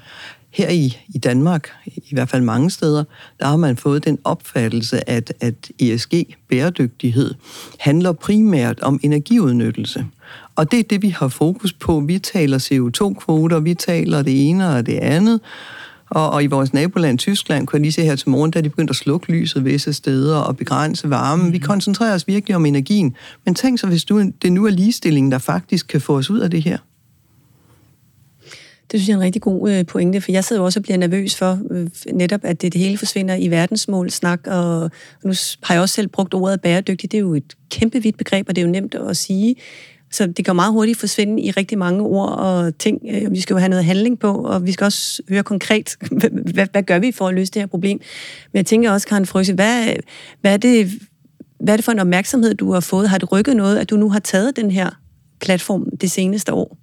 Her 0.51 0.69
i, 0.69 0.97
i 1.09 1.19
Danmark, 1.19 1.71
i 1.87 2.15
hvert 2.15 2.29
fald 2.29 2.43
mange 2.43 2.71
steder, 2.71 3.05
der 3.41 3.47
har 3.47 3.57
man 3.57 3.77
fået 3.77 4.05
den 4.05 4.19
opfattelse, 4.25 5.11
at, 5.11 5.33
at 5.41 5.71
ESG, 5.79 6.15
bæredygtighed, 6.49 7.35
handler 7.79 8.13
primært 8.13 8.81
om 8.81 9.01
energiudnyttelse. 9.03 10.07
Og 10.57 10.71
det 10.71 10.79
er 10.79 10.83
det, 10.83 11.03
vi 11.03 11.09
har 11.09 11.29
fokus 11.29 11.73
på. 11.73 12.01
Vi 12.01 12.19
taler 12.19 12.59
CO2-kvoter, 12.59 13.61
vi 13.61 13.75
taler 13.75 14.23
det 14.23 14.49
ene 14.49 14.69
og 14.69 14.87
det 14.87 14.99
andet. 14.99 15.41
Og, 16.11 16.31
og 16.31 16.45
i 16.45 16.47
vores 16.47 16.73
naboland 16.73 17.19
Tyskland, 17.19 17.67
kunne 17.67 17.77
jeg 17.77 17.83
lige 17.83 17.93
se 17.93 18.03
her 18.03 18.17
til 18.17 18.29
morgen, 18.29 18.53
er 18.57 18.61
de 18.61 18.69
begyndt 18.69 18.91
at 18.91 18.97
slukke 18.97 19.33
lyset 19.33 19.65
visse 19.65 19.93
steder 19.93 20.37
og 20.37 20.57
begrænse 20.57 21.11
varmen. 21.11 21.53
Vi 21.53 21.59
mhm. 21.59 21.67
koncentrerer 21.67 22.15
os 22.15 22.29
virkelig 22.29 22.57
om 22.57 22.67
energien. 22.67 23.17
Men 23.45 23.55
tænk 23.55 23.79
så, 23.79 23.87
hvis 23.87 24.05
du, 24.05 24.31
det 24.43 24.53
nu 24.53 24.67
er 24.67 24.71
ligestillingen, 24.71 25.33
der 25.33 25.39
faktisk 25.39 25.89
kan 25.89 26.01
få 26.01 26.17
os 26.17 26.31
ud 26.31 26.41
af 26.41 26.51
det 26.51 26.63
her. 26.63 26.79
Det 28.91 29.01
synes 29.01 29.09
jeg 29.09 29.15
er 29.15 29.19
en 29.19 29.25
rigtig 29.25 29.43
god 29.43 29.71
øh, 29.71 29.87
pointe, 29.87 30.21
for 30.21 30.33
jeg 30.33 30.45
sidder 30.45 30.63
også 30.63 30.81
og 30.81 30.83
bliver 30.83 30.97
nervøs 30.97 31.37
for 31.37 31.59
øh, 31.71 31.89
netop, 32.13 32.41
at 32.43 32.63
det, 32.63 32.73
det 32.73 32.81
hele 32.81 32.99
forsvinder 32.99 33.35
i 33.35 33.49
verdensmål 33.49 34.11
snak, 34.11 34.41
og 34.47 34.91
nu 35.25 35.33
har 35.63 35.75
jeg 35.75 35.83
også 35.83 35.95
selv 35.95 36.09
brugt 36.09 36.35
ordet 36.35 36.61
bæredygtig. 36.61 37.13
Det 37.13 37.19
er 37.19 37.23
jo 37.23 37.35
et 37.35 37.55
kæmpe 37.71 38.03
vidt 38.03 38.17
begreb, 38.17 38.49
og 38.49 38.57
det 38.57 38.63
er 38.63 38.67
jo 38.67 38.73
nemt 38.73 38.95
at 38.95 39.17
sige. 39.17 39.57
Så 40.17 40.27
det 40.27 40.45
kan 40.45 40.57
meget 40.57 40.73
hurtigt 40.73 40.99
forsvinde 40.99 41.43
i 41.43 41.51
rigtig 41.51 41.79
mange 41.79 42.03
ord 42.03 42.29
og 42.29 42.79
ting. 42.79 43.01
Øh, 43.11 43.33
vi 43.33 43.41
skal 43.41 43.55
jo 43.55 43.59
have 43.59 43.69
noget 43.69 43.85
handling 43.85 44.19
på, 44.19 44.33
og 44.33 44.67
vi 44.67 44.73
skal 44.73 44.85
også 44.85 45.23
høre 45.29 45.43
konkret, 45.43 45.97
hvad, 46.55 46.67
hvad 46.73 46.83
gør 46.83 46.99
vi 46.99 47.13
for 47.13 47.29
at 47.29 47.35
løse 47.35 47.53
det 47.53 47.63
her 47.63 47.67
problem. 47.67 48.01
Men 48.53 48.57
jeg 48.57 48.67
tænker 48.67 48.91
også, 48.91 49.07
Karen 49.09 49.27
Frøse, 49.27 49.55
hvad, 49.55 49.87
hvad, 50.41 50.53
er 50.53 50.57
det, 50.57 50.91
hvad 51.61 51.75
er 51.75 51.77
det 51.77 51.85
for 51.85 51.93
en 51.93 51.99
opmærksomhed, 51.99 52.55
du 52.55 52.73
har 52.73 52.81
fået? 52.81 53.09
Har 53.09 53.19
det 53.19 53.33
rykket 53.33 53.57
noget, 53.57 53.79
at 53.79 53.91
du 53.91 53.97
nu 53.97 54.11
har 54.11 54.19
taget 54.19 54.57
den 54.57 54.71
her 54.71 54.91
platform 55.41 55.97
det 56.01 56.11
seneste 56.11 56.53
år? 56.53 56.79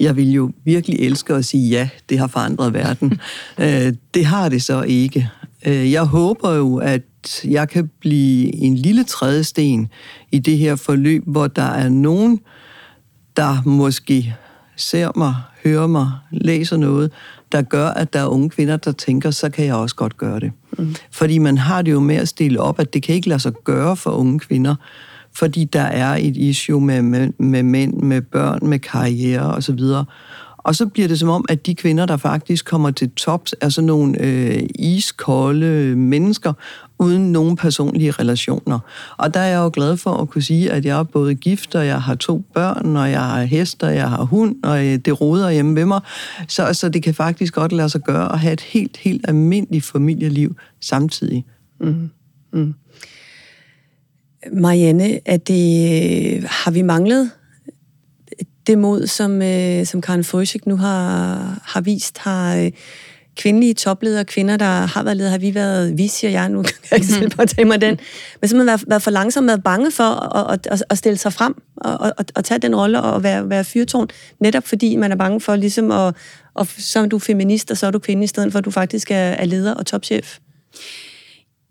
Jeg 0.00 0.16
vil 0.16 0.32
jo 0.32 0.50
virkelig 0.64 1.00
elske 1.00 1.34
at 1.34 1.44
sige, 1.44 1.68
ja, 1.68 1.88
det 2.08 2.18
har 2.18 2.26
forandret 2.26 2.74
verden. 2.74 3.12
Øh, 3.60 3.92
det 4.14 4.24
har 4.24 4.48
det 4.48 4.62
så 4.62 4.82
ikke. 4.82 5.30
Øh, 5.66 5.92
jeg 5.92 6.04
håber 6.04 6.54
jo, 6.54 6.76
at 6.76 7.02
jeg 7.44 7.68
kan 7.68 7.90
blive 8.00 8.54
en 8.54 8.74
lille 8.74 9.04
trædesten 9.04 9.88
i 10.32 10.38
det 10.38 10.58
her 10.58 10.76
forløb, 10.76 11.22
hvor 11.26 11.46
der 11.46 11.62
er 11.62 11.88
nogen, 11.88 12.40
der 13.36 13.62
måske 13.66 14.34
ser 14.76 15.10
mig, 15.16 15.34
hører 15.64 15.86
mig, 15.86 16.10
læser 16.30 16.76
noget, 16.76 17.12
der 17.52 17.62
gør, 17.62 17.88
at 17.88 18.12
der 18.12 18.20
er 18.20 18.26
unge 18.26 18.50
kvinder, 18.50 18.76
der 18.76 18.92
tænker, 18.92 19.30
så 19.30 19.50
kan 19.50 19.64
jeg 19.64 19.74
også 19.74 19.94
godt 19.94 20.16
gøre 20.16 20.40
det. 20.40 20.52
Mm. 20.78 20.94
Fordi 21.10 21.38
man 21.38 21.58
har 21.58 21.82
det 21.82 21.92
jo 21.92 22.00
med 22.00 22.16
at 22.16 22.28
stille 22.28 22.60
op, 22.60 22.80
at 22.80 22.94
det 22.94 23.02
kan 23.02 23.14
ikke 23.14 23.28
lade 23.28 23.40
sig 23.40 23.52
gøre 23.64 23.96
for 23.96 24.10
unge 24.10 24.38
kvinder, 24.38 24.74
fordi 25.32 25.64
der 25.64 25.82
er 25.82 26.16
et 26.20 26.36
issue 26.36 26.80
med, 26.80 27.02
med, 27.02 27.28
med 27.38 27.62
mænd, 27.62 27.94
med 27.94 28.20
børn, 28.20 28.58
med 28.62 28.78
karriere 28.78 29.54
osv. 29.54 29.80
Og 30.58 30.74
så 30.74 30.86
bliver 30.86 31.08
det 31.08 31.18
som 31.18 31.28
om, 31.28 31.44
at 31.48 31.66
de 31.66 31.74
kvinder, 31.74 32.06
der 32.06 32.16
faktisk 32.16 32.64
kommer 32.64 32.90
til 32.90 33.10
tops, 33.10 33.54
er 33.60 33.68
sådan 33.68 33.86
nogle 33.86 34.22
øh, 34.22 34.62
iskolde 34.74 35.96
mennesker, 35.96 36.52
uden 36.98 37.32
nogen 37.32 37.56
personlige 37.56 38.10
relationer. 38.10 38.78
Og 39.16 39.34
der 39.34 39.40
er 39.40 39.46
jeg 39.46 39.58
jo 39.58 39.70
glad 39.72 39.96
for 39.96 40.10
at 40.10 40.30
kunne 40.30 40.42
sige, 40.42 40.72
at 40.72 40.84
jeg 40.84 40.98
er 40.98 41.02
både 41.02 41.34
gift, 41.34 41.74
og 41.74 41.86
jeg 41.86 42.02
har 42.02 42.14
to 42.14 42.44
børn, 42.54 42.96
og 42.96 43.10
jeg 43.10 43.20
har 43.20 43.44
hest, 43.44 43.82
og 43.82 43.94
jeg 43.94 44.10
har 44.10 44.24
hund, 44.24 44.56
og 44.62 44.86
øh, 44.86 44.98
det 44.98 45.20
roder 45.20 45.50
hjemme 45.50 45.74
ved 45.74 45.84
mig. 45.84 46.00
Så, 46.48 46.74
så 46.74 46.88
det 46.88 47.02
kan 47.02 47.14
faktisk 47.14 47.54
godt 47.54 47.72
lade 47.72 47.88
sig 47.88 48.00
gøre 48.00 48.32
at 48.32 48.38
have 48.38 48.52
et 48.52 48.60
helt, 48.60 48.96
helt 48.96 49.24
almindeligt 49.28 49.84
familieliv 49.84 50.56
samtidig. 50.80 51.44
Mm. 51.80 52.10
Mm. 52.52 52.74
Marianne, 54.52 55.20
er 55.24 55.36
det, 55.36 56.44
har 56.48 56.70
vi 56.70 56.82
manglet 56.82 57.30
det 58.66 58.78
mod, 58.78 59.06
som, 59.06 59.42
øh, 59.42 59.86
som 59.86 60.00
Karen 60.00 60.24
Frøsik 60.24 60.66
nu 60.66 60.76
har, 60.76 61.60
har 61.64 61.80
vist, 61.80 62.18
har 62.18 62.56
øh, 62.56 62.70
kvindelige 63.38 63.74
topledere, 63.74 64.24
kvinder, 64.24 64.56
der 64.56 64.64
har 64.64 65.02
været 65.02 65.16
ledere, 65.16 65.30
har 65.30 65.38
vi 65.38 65.54
været, 65.54 65.98
vi 65.98 66.08
siger 66.08 66.30
jeg, 66.30 66.48
nu 66.48 66.62
kan 66.62 66.74
jeg 66.90 66.98
ikke 66.98 67.12
selv 67.12 67.30
påtage 67.30 67.64
mig 67.64 67.80
den, 67.80 67.98
men 68.40 68.48
simpelthen 68.48 68.66
været, 68.66 68.84
været 68.86 69.02
for 69.02 69.10
langsom, 69.10 69.46
været 69.46 69.62
bange 69.64 69.90
for 69.90 70.36
at, 70.36 70.66
at, 70.70 70.84
at 70.90 70.98
stille 70.98 71.16
sig 71.16 71.32
frem 71.32 71.54
og, 71.76 71.98
og, 71.98 72.24
og 72.34 72.44
tage 72.44 72.58
den 72.58 72.76
rolle 72.76 73.02
og 73.02 73.22
være, 73.22 73.50
være 73.50 73.64
fyrtårn, 73.64 74.08
netop 74.40 74.66
fordi 74.66 74.96
man 74.96 75.12
er 75.12 75.16
bange 75.16 75.40
for 75.40 75.56
ligesom 75.56 75.90
at, 75.90 76.14
og 76.54 76.66
så 76.78 77.00
er 77.00 77.06
du 77.06 77.18
feminist, 77.18 77.70
og 77.70 77.76
så 77.76 77.86
er 77.86 77.90
du 77.90 77.98
kvinde, 77.98 78.24
i 78.24 78.26
stedet 78.26 78.52
for 78.52 78.58
at 78.58 78.64
du 78.64 78.70
faktisk 78.70 79.10
er, 79.10 79.14
er 79.16 79.44
leder 79.44 79.74
og 79.74 79.86
topchef. 79.86 80.38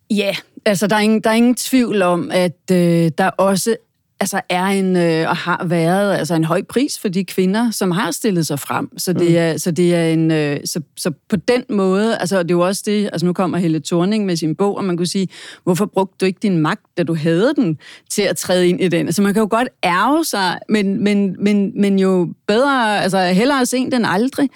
Ja, 0.09 0.36
altså 0.65 0.88
der 0.88 0.95
er 0.95 1.00
ingen, 1.00 1.21
der 1.21 1.29
er 1.29 1.33
ingen 1.33 1.55
tvivl 1.55 2.01
om, 2.01 2.31
at 2.33 2.71
øh, 2.71 3.12
der 3.17 3.27
også 3.27 3.75
altså 4.19 4.41
er 4.50 4.65
en 4.65 4.95
øh, 4.95 5.29
og 5.29 5.38
har 5.38 5.65
været 5.65 6.15
altså 6.15 6.36
en 6.36 6.43
høj 6.43 6.62
pris 6.69 7.00
for 7.00 7.07
de 7.07 7.25
kvinder, 7.25 7.71
som 7.71 7.91
har 7.91 8.12
stillet 8.12 8.47
sig 8.47 8.59
frem. 8.59 8.97
Så 8.97 9.13
det 9.13 9.29
mm. 9.29 9.38
er, 9.38 9.57
så 9.57 9.71
det 9.71 9.95
er 9.95 10.05
en 10.05 10.31
øh, 10.31 10.59
så, 10.65 10.81
så 10.95 11.12
på 11.29 11.36
den 11.36 11.63
måde, 11.69 12.17
altså 12.17 12.43
det 12.43 12.51
er 12.51 12.55
jo 12.55 12.65
også 12.65 12.83
det, 12.86 13.09
altså 13.13 13.25
nu 13.25 13.33
kommer 13.33 13.57
Helle 13.57 13.81
Thorning 13.86 14.25
med 14.25 14.36
sin 14.36 14.55
bog, 14.55 14.77
og 14.77 14.83
man 14.83 14.97
kunne 14.97 15.07
sige, 15.07 15.27
hvorfor 15.63 15.86
brugte 15.86 16.15
du 16.21 16.25
ikke 16.25 16.39
din 16.41 16.57
magt, 16.57 16.86
da 16.97 17.03
du 17.03 17.15
havde 17.15 17.53
den, 17.55 17.77
til 18.09 18.21
at 18.21 18.38
træde 18.38 18.69
ind 18.69 18.81
i 18.81 18.88
den? 18.88 19.05
Altså 19.05 19.21
man 19.21 19.33
kan 19.33 19.41
jo 19.41 19.47
godt 19.50 19.69
ærge 19.83 20.25
sig, 20.25 20.59
men, 20.69 21.03
men, 21.03 21.36
men, 21.43 21.81
men 21.81 22.00
jo 22.00 22.33
bedre, 22.47 23.03
altså 23.03 23.19
hellere 23.19 23.65
sent 23.65 23.93
end 23.93 24.05
aldrig. 24.07 24.50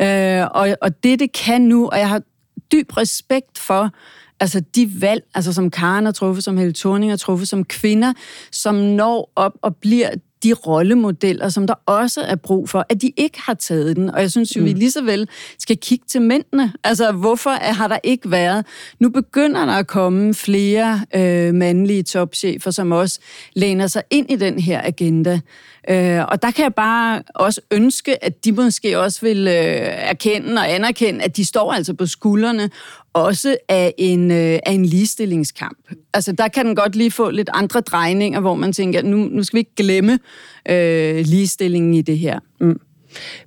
Øh, 0.00 0.46
og, 0.50 0.76
og 0.82 1.02
det, 1.02 1.20
det 1.20 1.32
kan 1.32 1.60
nu, 1.60 1.88
og 1.88 1.98
jeg 1.98 2.08
har 2.08 2.22
dyb 2.72 2.96
respekt 2.96 3.58
for, 3.58 3.90
altså 4.40 4.60
de 4.60 4.90
valg, 5.00 5.22
altså 5.34 5.52
som 5.52 5.70
Karen 5.70 6.04
har 6.04 6.12
truffet, 6.12 6.44
som 6.44 6.56
Helle 6.56 6.72
Thorning 6.72 7.12
har 7.12 7.16
truffet, 7.16 7.48
som 7.48 7.64
kvinder, 7.64 8.12
som 8.52 8.74
når 8.74 9.32
op 9.36 9.52
og 9.62 9.76
bliver 9.76 10.10
de 10.42 10.52
rollemodeller, 10.52 11.48
som 11.48 11.66
der 11.66 11.74
også 11.86 12.20
er 12.20 12.36
brug 12.36 12.68
for, 12.68 12.86
at 12.88 13.02
de 13.02 13.12
ikke 13.16 13.40
har 13.40 13.54
taget 13.54 13.96
den. 13.96 14.10
Og 14.10 14.20
jeg 14.20 14.30
synes 14.30 14.56
jo, 14.56 14.60
mm. 14.60 14.66
vi 14.66 14.72
lige 14.72 14.90
så 14.90 15.02
vel 15.02 15.28
skal 15.58 15.76
kigge 15.76 16.04
til 16.08 16.22
mændene. 16.22 16.72
Altså, 16.84 17.12
hvorfor 17.12 17.50
har 17.50 17.88
der 17.88 17.98
ikke 18.02 18.30
været? 18.30 18.66
Nu 19.00 19.08
begynder 19.08 19.66
der 19.66 19.72
at 19.72 19.86
komme 19.86 20.34
flere 20.34 21.00
øh, 21.14 21.54
mandlige 21.54 22.02
topchefer, 22.02 22.70
som 22.70 22.92
også 22.92 23.20
læner 23.54 23.86
sig 23.86 24.02
ind 24.10 24.30
i 24.30 24.36
den 24.36 24.58
her 24.58 24.80
agenda. 24.84 25.40
Øh, 25.90 26.24
og 26.28 26.42
der 26.42 26.50
kan 26.50 26.62
jeg 26.62 26.74
bare 26.74 27.22
også 27.34 27.60
ønske, 27.70 28.24
at 28.24 28.44
de 28.44 28.52
måske 28.52 28.98
også 28.98 29.20
vil 29.20 29.38
øh, 29.48 29.54
erkende 29.54 30.60
og 30.60 30.74
anerkende, 30.74 31.24
at 31.24 31.36
de 31.36 31.44
står 31.44 31.72
altså 31.72 31.94
på 31.94 32.06
skuldrene 32.06 32.70
også 33.12 33.56
af 33.68 33.94
en, 33.98 34.30
øh, 34.30 34.58
af 34.66 34.72
en 34.72 34.84
ligestillingskamp. 34.84 35.78
Altså 36.14 36.32
der 36.32 36.48
kan 36.48 36.66
den 36.66 36.76
godt 36.76 36.96
lige 36.96 37.10
få 37.10 37.30
lidt 37.30 37.50
andre 37.54 37.80
drejninger, 37.80 38.40
hvor 38.40 38.54
man 38.54 38.72
tænker, 38.72 39.02
nu, 39.02 39.16
nu 39.16 39.42
skal 39.42 39.56
vi 39.56 39.60
ikke 39.60 39.74
glemme 39.76 40.18
øh, 40.68 41.24
ligestillingen 41.26 41.94
i 41.94 42.02
det 42.02 42.18
her. 42.18 42.38
Mm. 42.60 42.80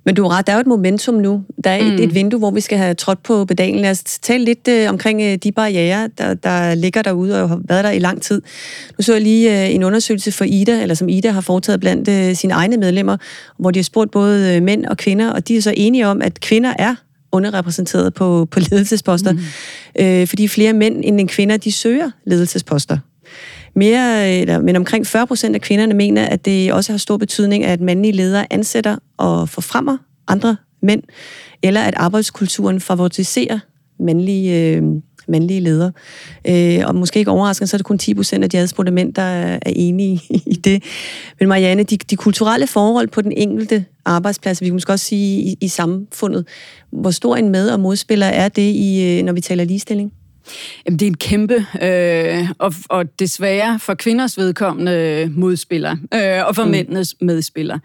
Men 0.04 0.14
du 0.14 0.22
har 0.22 0.38
ret, 0.38 0.46
der 0.46 0.52
er 0.52 0.56
jo 0.56 0.60
et 0.60 0.66
momentum 0.66 1.14
nu. 1.14 1.42
Der 1.64 1.70
er 1.70 1.76
et, 1.76 1.92
mm. 1.92 2.04
et 2.04 2.14
vindue, 2.14 2.38
hvor 2.38 2.50
vi 2.50 2.60
skal 2.60 2.78
have 2.78 2.94
trådt 2.94 3.22
på 3.22 3.44
pedalen. 3.44 3.80
Lad 3.80 3.90
os 3.90 4.02
tale 4.02 4.44
lidt 4.44 4.68
øh, 4.68 4.88
omkring 4.88 5.22
øh, 5.22 5.36
de 5.36 5.52
barriere, 5.52 6.08
der, 6.18 6.34
der 6.34 6.74
ligger 6.74 7.02
derude 7.02 7.42
og 7.42 7.48
har 7.48 7.60
været 7.64 7.84
der 7.84 7.90
i 7.90 7.98
lang 7.98 8.22
tid. 8.22 8.42
Nu 8.98 9.02
så 9.02 9.12
jeg 9.12 9.22
lige 9.22 9.64
øh, 9.64 9.74
en 9.74 9.82
undersøgelse 9.82 10.32
for 10.32 10.44
Ida, 10.44 10.82
eller 10.82 10.94
som 10.94 11.08
Ida 11.08 11.30
har 11.30 11.40
foretaget 11.40 11.80
blandt 11.80 12.08
øh, 12.08 12.36
sine 12.36 12.54
egne 12.54 12.76
medlemmer, 12.76 13.16
hvor 13.58 13.70
de 13.70 13.78
har 13.78 13.84
spurgt 13.84 14.10
både 14.10 14.56
øh, 14.56 14.62
mænd 14.62 14.84
og 14.86 14.96
kvinder, 14.96 15.30
og 15.30 15.48
de 15.48 15.56
er 15.56 15.62
så 15.62 15.74
enige 15.76 16.06
om, 16.06 16.22
at 16.22 16.40
kvinder 16.40 16.72
er 16.78 16.94
underrepræsenteret 17.32 18.14
på, 18.14 18.48
på 18.50 18.60
ledelsesposter, 18.70 19.32
mm. 19.32 19.38
øh, 20.00 20.26
fordi 20.26 20.48
flere 20.48 20.72
mænd 20.72 21.04
end 21.04 21.28
kvinder, 21.28 21.56
de 21.56 21.72
søger 21.72 22.10
ledelsesposter. 22.26 22.98
Mere, 23.74 24.30
eller, 24.30 24.60
men 24.60 24.76
omkring 24.76 25.06
40 25.06 25.26
procent 25.26 25.54
af 25.54 25.60
kvinderne 25.60 25.94
mener, 25.94 26.26
at 26.26 26.44
det 26.44 26.72
også 26.72 26.92
har 26.92 26.98
stor 26.98 27.16
betydning, 27.16 27.64
at 27.64 27.80
mandlige 27.80 28.12
ledere 28.12 28.52
ansætter 28.52 28.96
og 29.22 29.48
forfremmer 29.48 29.96
andre 30.28 30.56
mænd, 30.82 31.02
eller 31.62 31.80
at 31.80 31.94
arbejdskulturen 31.96 32.80
favoriserer 32.80 33.58
mandlige, 34.00 34.76
øh, 34.76 34.82
mandlige 35.28 35.60
ledere. 35.60 35.92
Øh, 36.48 36.80
og 36.86 36.94
måske 36.94 37.18
ikke 37.18 37.30
overraskende, 37.30 37.66
så 37.66 37.76
er 37.76 37.78
det 37.78 37.86
kun 37.86 37.98
10 37.98 38.14
procent 38.14 38.44
af 38.44 38.50
de 38.50 38.58
adspurgte 38.58 38.92
mænd, 38.92 39.14
der 39.14 39.22
er 39.22 39.58
enige 39.66 40.22
i 40.46 40.54
det. 40.54 40.82
Men 41.40 41.48
Marianne, 41.48 41.82
de, 41.82 41.96
de 41.96 42.16
kulturelle 42.16 42.66
forhold 42.66 43.08
på 43.08 43.20
den 43.22 43.32
enkelte 43.32 43.84
arbejdsplads, 44.04 44.60
vi 44.60 44.66
kan 44.66 44.74
måske 44.74 44.92
også 44.92 45.06
sige 45.06 45.42
i, 45.42 45.56
i 45.60 45.68
samfundet, 45.68 46.46
hvor 46.92 47.10
stor 47.10 47.36
en 47.36 47.48
med- 47.48 47.70
og 47.70 47.80
modspiller 47.80 48.26
er 48.26 48.48
det, 48.48 48.72
i, 48.72 49.18
øh, 49.18 49.24
når 49.24 49.32
vi 49.32 49.40
taler 49.40 49.64
ligestilling? 49.64 50.12
Jamen, 50.86 50.98
det 50.98 51.06
er 51.06 51.10
en 51.10 51.16
kæmpe, 51.16 51.66
øh, 51.82 52.50
og, 52.58 52.74
og 52.88 53.18
desværre 53.18 53.78
for 53.78 53.94
kvinders 53.94 54.38
vedkommende 54.38 55.28
modspiller, 55.36 55.96
øh, 56.14 56.46
og 56.46 56.54
for 56.54 56.64
mm. 56.64 56.70
mændenes 56.70 57.14
medspiller. 57.20 57.78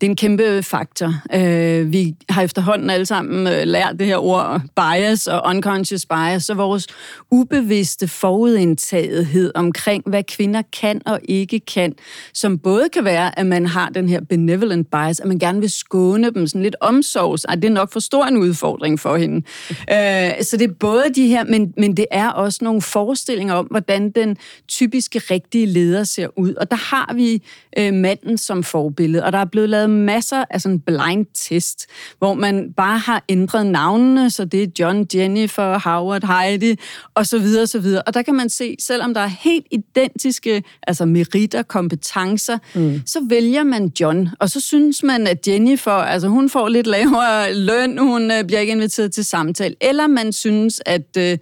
Det 0.00 0.06
er 0.06 0.10
en 0.10 0.16
kæmpe 0.16 0.62
faktor. 0.62 1.14
Øh, 1.34 1.92
vi 1.92 2.14
har 2.28 2.42
efterhånden 2.42 2.90
alle 2.90 3.06
sammen 3.06 3.46
øh, 3.46 3.62
lært 3.66 3.98
det 3.98 4.06
her 4.06 4.16
ord 4.16 4.60
bias 4.76 5.26
og 5.26 5.42
unconscious 5.46 6.06
bias, 6.06 6.44
så 6.44 6.54
vores 6.54 6.86
ubevidste 7.30 8.08
forudindtagethed 8.08 9.52
omkring, 9.54 10.02
hvad 10.06 10.22
kvinder 10.22 10.62
kan 10.80 11.02
og 11.06 11.20
ikke 11.24 11.60
kan, 11.60 11.94
som 12.34 12.58
både 12.58 12.88
kan 12.92 13.04
være, 13.04 13.38
at 13.38 13.46
man 13.46 13.66
har 13.66 13.88
den 13.88 14.08
her 14.08 14.20
benevolent 14.20 14.90
bias, 14.90 15.20
at 15.20 15.26
man 15.26 15.38
gerne 15.38 15.60
vil 15.60 15.70
skåne 15.70 16.30
dem, 16.30 16.46
sådan 16.46 16.62
lidt 16.62 16.76
omsorgs, 16.80 17.46
at 17.48 17.62
det 17.62 17.68
er 17.68 17.72
nok 17.72 17.92
for 17.92 18.00
stor 18.00 18.24
en 18.24 18.36
udfordring 18.36 19.00
for 19.00 19.16
hende. 19.16 19.36
Øh, 19.70 20.42
så 20.42 20.56
det 20.56 20.70
er 20.70 20.74
både 20.80 21.04
de 21.14 21.26
her, 21.26 21.44
men, 21.44 21.74
men 21.76 21.96
det 22.00 22.06
er 22.10 22.28
også 22.28 22.58
nogle 22.62 22.82
forestillinger 22.82 23.54
om, 23.54 23.66
hvordan 23.66 24.10
den 24.10 24.36
typiske 24.68 25.18
rigtige 25.18 25.66
leder 25.66 26.04
ser 26.04 26.38
ud. 26.38 26.54
Og 26.54 26.70
der 26.70 26.76
har 26.76 27.14
vi 27.14 27.42
øh, 27.78 27.94
manden 27.94 28.38
som 28.38 28.62
forbillede, 28.62 29.24
og 29.24 29.32
der 29.32 29.38
er 29.38 29.44
blevet 29.44 29.68
lavet 29.68 29.90
masser 29.90 30.44
af 30.50 30.60
sådan 30.60 30.80
blind 30.80 31.26
test, 31.34 31.86
hvor 32.18 32.34
man 32.34 32.72
bare 32.76 32.98
har 32.98 33.24
ændret 33.28 33.66
navnene, 33.66 34.30
så 34.30 34.44
det 34.44 34.62
er 34.62 34.66
John, 34.78 35.06
Jennifer, 35.14 35.78
Howard, 35.78 36.26
Heidi, 36.26 36.76
og 37.14 37.26
så 37.26 37.38
videre, 37.38 37.62
og 37.62 37.68
så 37.68 37.78
videre. 37.78 38.02
Og 38.02 38.14
der 38.14 38.22
kan 38.22 38.34
man 38.34 38.48
se, 38.48 38.76
selvom 38.78 39.14
der 39.14 39.20
er 39.20 39.30
helt 39.40 39.66
identiske 39.70 40.62
altså 40.82 41.04
meritter, 41.06 41.62
kompetencer, 41.62 42.58
mm. 42.74 43.02
så 43.06 43.26
vælger 43.28 43.64
man 43.64 43.92
John, 44.00 44.28
og 44.38 44.50
så 44.50 44.60
synes 44.60 45.02
man, 45.02 45.26
at 45.26 45.48
Jennifer, 45.48 45.92
altså 45.92 46.28
hun 46.28 46.50
får 46.50 46.68
lidt 46.68 46.86
lavere 46.86 47.54
løn, 47.54 47.98
hun 47.98 48.30
øh, 48.30 48.44
bliver 48.44 48.60
ikke 48.60 48.72
inviteret 48.72 49.12
til 49.12 49.24
samtale, 49.24 49.74
eller 49.80 50.06
man 50.06 50.32
synes, 50.32 50.82
at 50.86 51.16
øh, 51.18 51.38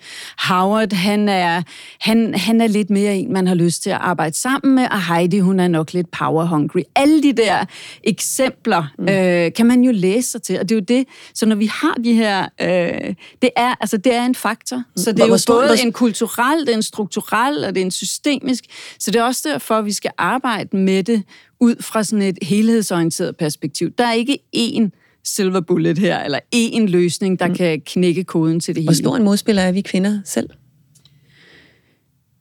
Howard, 0.49 0.93
han 0.93 1.29
er, 1.29 1.63
han, 2.01 2.35
han 2.35 2.61
er 2.61 2.67
lidt 2.67 2.91
mere 2.91 3.17
en, 3.17 3.33
man 3.33 3.47
har 3.47 3.55
lyst 3.55 3.83
til 3.83 3.91
at 3.91 3.99
arbejde 4.01 4.37
sammen 4.37 4.75
med, 4.75 4.87
og 4.91 5.15
Heidi, 5.15 5.39
hun 5.39 5.61
er 5.61 5.69
nok 5.69 5.93
lidt 5.93 6.11
power 6.11 6.45
hungry. 6.45 6.81
Alle 6.97 7.23
de 7.23 7.33
der 7.33 7.65
eksempler 8.05 8.85
mm. 8.99 9.09
øh, 9.09 9.53
kan 9.57 9.67
man 9.67 9.83
jo 9.83 9.93
læse 9.93 10.31
sig 10.31 10.43
til, 10.43 10.59
og 10.61 10.69
det 10.69 10.75
er 10.75 10.77
jo 10.77 10.85
det, 10.99 11.09
så 11.35 11.47
når 11.47 11.57
vi 11.57 11.67
har 11.67 11.95
de 12.05 12.15
her, 12.15 12.49
øh, 12.61 13.15
det 13.43 13.51
er, 13.57 13.75
altså 13.81 13.97
det 13.97 14.15
er 14.15 14.25
en 14.25 14.35
faktor, 14.35 14.77
mm. 14.77 14.83
så 14.97 15.13
det 15.13 15.21
er 15.21 15.27
jo 15.27 15.39
både 15.47 15.83
en 15.83 15.93
kulturel, 15.93 16.61
det 16.61 16.69
er 16.69 16.77
en 16.77 16.83
strukturel, 16.83 17.65
og 17.65 17.75
det 17.75 17.81
er 17.81 17.85
en 17.85 17.91
systemisk, 17.91 18.65
så 18.99 19.11
det 19.11 19.19
er 19.19 19.25
også 19.25 19.49
derfor, 19.53 19.75
at 19.75 19.85
vi 19.85 19.93
skal 19.93 20.11
arbejde 20.19 20.77
med 20.77 21.03
det 21.03 21.23
ud 21.61 21.83
fra 21.83 22.05
sådan 22.05 22.23
et 22.23 22.39
helhedsorienteret 22.43 23.37
perspektiv. 23.37 23.91
Der 23.99 24.05
er 24.05 24.13
ikke 24.13 24.39
én 24.57 24.91
silver 25.35 25.61
bullet 25.61 25.99
her, 25.99 26.19
eller 26.19 26.39
én 26.55 26.87
løsning, 26.87 27.39
der 27.39 27.47
mm. 27.47 27.55
kan 27.55 27.81
knække 27.81 28.25
koden 28.25 28.61
til 28.61 28.75
det 28.75 28.83
hele. 28.83 28.89
Hvor 28.89 28.95
stor 28.95 29.17
en 29.17 29.23
modspiller 29.23 29.63
er 29.63 29.73
vi 29.73 29.81
kvinder 29.81 30.21
selv? 30.25 30.51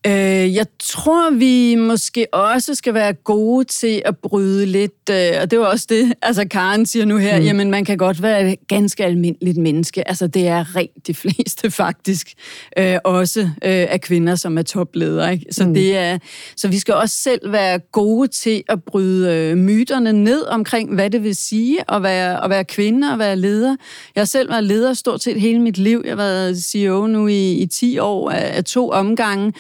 Øh, 0.07 0.55
jeg 0.55 0.65
tror, 0.79 1.31
vi 1.31 1.75
måske 1.75 2.27
også 2.33 2.75
skal 2.75 2.93
være 2.93 3.13
gode 3.13 3.65
til 3.65 4.01
at 4.05 4.17
bryde 4.17 4.65
lidt, 4.65 5.09
øh, 5.11 5.41
og 5.41 5.51
det 5.51 5.59
var 5.59 5.65
også 5.65 5.85
det, 5.89 6.13
altså 6.21 6.47
Karen 6.47 6.85
siger 6.85 7.05
nu 7.05 7.17
her, 7.17 7.39
mm. 7.39 7.45
jamen 7.45 7.71
man 7.71 7.85
kan 7.85 7.97
godt 7.97 8.21
være 8.21 8.51
et 8.51 8.67
ganske 8.67 9.05
almindeligt 9.05 9.57
menneske. 9.57 10.07
Altså 10.07 10.27
det 10.27 10.47
er 10.47 10.75
rent 10.75 11.07
de 11.07 11.13
fleste 11.23 11.71
faktisk, 11.71 12.33
øh, 12.77 12.97
også 13.03 13.41
øh, 13.41 13.47
af 13.89 14.01
kvinder, 14.01 14.35
som 14.35 14.57
er 14.57 14.61
topledere. 14.61 15.33
Ikke? 15.33 15.45
Så, 15.51 15.65
mm. 15.65 15.73
det 15.73 15.97
er, 15.97 16.17
så 16.57 16.67
vi 16.67 16.79
skal 16.79 16.93
også 16.93 17.15
selv 17.15 17.51
være 17.51 17.79
gode 17.79 18.27
til 18.27 18.63
at 18.69 18.83
bryde 18.83 19.33
øh, 19.33 19.57
myterne 19.57 20.13
ned 20.13 20.45
omkring, 20.45 20.95
hvad 20.95 21.09
det 21.09 21.23
vil 21.23 21.35
sige 21.35 21.79
at 21.91 22.03
være, 22.03 22.43
at 22.43 22.49
være 22.49 22.63
kvinde 22.63 23.11
og 23.11 23.19
være 23.19 23.35
leder. 23.35 23.75
Jeg 24.15 24.21
har 24.21 24.25
selv 24.25 24.49
været 24.49 24.63
leder 24.63 24.93
stort 24.93 25.23
set 25.23 25.41
hele 25.41 25.59
mit 25.59 25.77
liv. 25.77 26.01
Jeg 26.05 26.11
har 26.11 26.17
været 26.17 26.63
CEO 26.63 27.07
nu 27.07 27.27
i, 27.27 27.51
i 27.51 27.65
10 27.65 27.99
år 27.99 28.31
af, 28.31 28.57
af 28.57 28.63
to 28.63 28.89
omgange, 28.89 29.53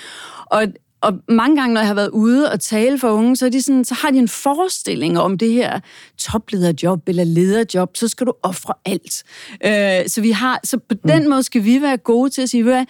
og, 0.51 0.67
og 1.01 1.13
mange 1.29 1.55
gange, 1.57 1.73
når 1.73 1.81
jeg 1.81 1.87
har 1.87 1.93
været 1.93 2.09
ude 2.09 2.51
og 2.51 2.59
tale 2.59 2.99
for 2.99 3.09
unge, 3.09 3.35
så, 3.35 3.45
er 3.45 3.49
de 3.49 3.61
sådan, 3.61 3.85
så 3.85 3.93
har 3.93 4.11
de 4.11 4.17
en 4.17 4.27
forestilling 4.27 5.19
om 5.19 5.37
det 5.37 5.51
her 5.51 5.79
toplederjob 6.17 7.09
eller 7.09 7.23
lederjob, 7.23 7.97
så 7.97 8.07
skal 8.07 8.27
du 8.27 8.33
ofre 8.43 8.73
alt. 8.85 9.23
Øh, 9.65 10.09
så, 10.09 10.21
vi 10.21 10.31
har, 10.31 10.59
så 10.63 10.77
på 10.77 10.95
mm. 11.03 11.09
den 11.09 11.29
måde 11.29 11.43
skal 11.43 11.63
vi 11.63 11.81
være 11.81 11.97
gode 11.97 12.29
til 12.29 12.41
at 12.41 12.49
sige, 12.49 12.63
hvad 12.63 12.85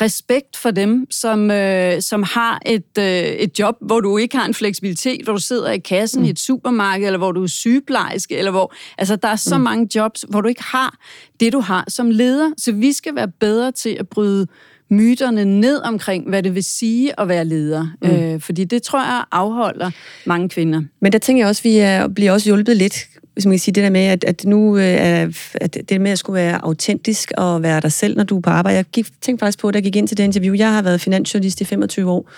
respekt 0.00 0.56
for 0.56 0.70
dem, 0.70 1.06
som, 1.10 1.50
øh, 1.50 2.02
som 2.02 2.22
har 2.22 2.62
et, 2.66 2.98
øh, 2.98 3.04
et 3.04 3.58
job, 3.58 3.76
hvor 3.80 4.00
du 4.00 4.18
ikke 4.18 4.36
har 4.36 4.46
en 4.46 4.54
fleksibilitet, 4.54 5.24
hvor 5.24 5.32
du 5.32 5.40
sidder 5.40 5.70
i 5.70 5.78
kassen 5.78 6.20
mm. 6.20 6.26
i 6.26 6.30
et 6.30 6.38
supermarked, 6.38 7.06
eller 7.06 7.18
hvor 7.18 7.32
du 7.32 7.42
er 7.42 7.46
sygeplejerske, 7.46 8.36
eller 8.36 8.50
hvor... 8.50 8.74
Altså, 8.98 9.16
der 9.16 9.28
er 9.28 9.36
så 9.36 9.58
mm. 9.58 9.64
mange 9.64 9.88
jobs, 9.94 10.24
hvor 10.28 10.40
du 10.40 10.48
ikke 10.48 10.62
har 10.62 10.96
det, 11.40 11.52
du 11.52 11.60
har 11.60 11.84
som 11.88 12.10
leder. 12.10 12.50
Så 12.58 12.72
vi 12.72 12.92
skal 12.92 13.14
være 13.14 13.28
bedre 13.28 13.72
til 13.72 13.96
at 14.00 14.08
bryde 14.08 14.46
myterne 14.92 15.44
ned 15.44 15.80
omkring, 15.84 16.28
hvad 16.28 16.42
det 16.42 16.54
vil 16.54 16.64
sige 16.64 17.20
at 17.20 17.28
være 17.28 17.44
leder. 17.44 17.86
Mm. 18.02 18.10
Øh, 18.10 18.40
fordi 18.40 18.64
det 18.64 18.82
tror 18.82 18.98
jeg 18.98 19.24
afholder 19.32 19.90
mange 20.26 20.48
kvinder. 20.48 20.82
Men 21.00 21.12
der 21.12 21.18
tænker 21.18 21.42
jeg 21.42 21.48
også, 21.48 21.60
at 21.60 21.64
vi 21.64 21.78
er, 21.78 22.08
bliver 22.08 22.32
også 22.32 22.48
hjulpet 22.48 22.76
lidt, 22.76 23.06
hvis 23.34 23.46
man 23.46 23.52
kan 23.52 23.58
sige 23.58 23.74
det 23.74 23.82
der 23.84 23.90
med, 23.90 24.00
at, 24.00 24.24
at 24.24 24.44
nu 24.44 24.76
øh, 24.76 24.84
er 24.84 25.28
at 25.54 25.78
det 25.88 26.00
med 26.00 26.10
at 26.10 26.18
skulle 26.18 26.34
være 26.34 26.64
autentisk 26.64 27.32
og 27.36 27.62
være 27.62 27.80
dig 27.80 27.92
selv, 27.92 28.16
når 28.16 28.24
du 28.24 28.36
er 28.36 28.40
på 28.40 28.50
arbejde. 28.50 28.76
Jeg 28.76 28.84
gik, 28.92 29.06
tænkte 29.20 29.42
faktisk 29.42 29.58
på, 29.58 29.70
da 29.70 29.76
jeg 29.76 29.82
gik 29.82 29.96
ind 29.96 30.08
til 30.08 30.16
det 30.16 30.24
interview, 30.24 30.54
jeg 30.54 30.72
har 30.72 30.82
været 30.82 31.00
finansjournalist 31.00 31.60
i 31.60 31.64
25 31.64 32.10
år 32.10 32.30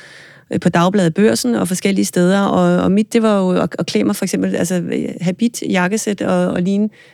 øh, 0.51 0.61
på 0.61 0.69
Dagbladet 0.69 1.15
Børsen 1.15 1.55
og 1.55 1.69
forskellige 1.69 2.05
steder, 2.05 2.41
og, 2.41 2.83
og 2.83 2.93
mit, 2.93 3.13
det 3.13 3.23
var 3.23 3.39
jo 3.39 3.51
at, 3.51 3.77
at 3.79 3.87
klæde 3.87 4.05
mig 4.05 4.17
for 4.17 4.25
eksempel, 4.25 4.57
altså 4.57 4.83
habit, 5.21 5.63
jakkesæt 5.69 6.23
og, 6.23 6.49
og 6.49 6.63
ligne 6.63 6.85
øh, 6.85 7.14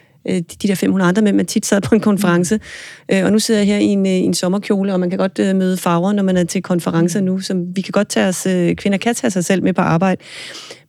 de 0.63 0.69
der 0.69 0.75
500 0.75 1.09
andre 1.09 1.23
med, 1.23 1.33
man 1.33 1.47
tit 1.47 1.67
sad 1.67 1.81
på 1.81 1.95
en 1.95 2.01
konference. 2.01 2.57
Mm. 2.57 3.17
Øh, 3.17 3.25
og 3.25 3.33
nu 3.33 3.39
sidder 3.39 3.61
jeg 3.61 3.67
her 3.67 3.79
i 3.79 3.85
en, 3.85 4.07
øh, 4.07 4.13
en 4.13 4.35
sommerkjole, 4.35 4.93
og 4.93 5.01
man 5.01 5.11
kan 5.11 5.19
godt 5.19 5.39
øh, 5.39 5.57
møde 5.57 5.77
farver, 5.77 6.13
når 6.13 6.23
man 6.23 6.37
er 6.37 6.45
til 6.45 6.63
konferencer 6.63 7.21
nu. 7.21 7.41
Så 7.41 7.67
vi 7.75 7.81
kan 7.81 7.93
godt 7.93 8.09
tage 8.09 8.27
os, 8.27 8.43
kvinder 8.77 8.99
kan 8.99 9.15
tage 9.15 9.31
sig 9.31 9.45
selv 9.45 9.63
med 9.63 9.73
på 9.73 9.81
arbejde. 9.81 10.23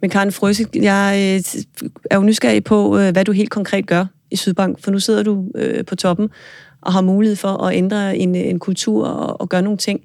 Men 0.01 0.09
Karen 0.09 0.31
Frøse, 0.31 0.65
jeg 0.75 1.35
er 2.11 2.15
jo 2.15 2.21
nysgerrig 2.21 2.63
på, 2.63 2.97
hvad 2.97 3.25
du 3.25 3.31
helt 3.31 3.49
konkret 3.49 3.87
gør 3.87 4.05
i 4.31 4.35
Sydbank, 4.35 4.83
for 4.83 4.91
nu 4.91 4.99
sidder 4.99 5.23
du 5.23 5.45
på 5.87 5.95
toppen 5.95 6.29
og 6.81 6.93
har 6.93 7.01
mulighed 7.01 7.35
for 7.35 7.63
at 7.63 7.75
ændre 7.75 8.17
en, 8.17 8.35
en 8.35 8.59
kultur 8.59 9.07
og, 9.07 9.41
og 9.41 9.49
gøre 9.49 9.61
nogle 9.61 9.77
ting. 9.77 10.01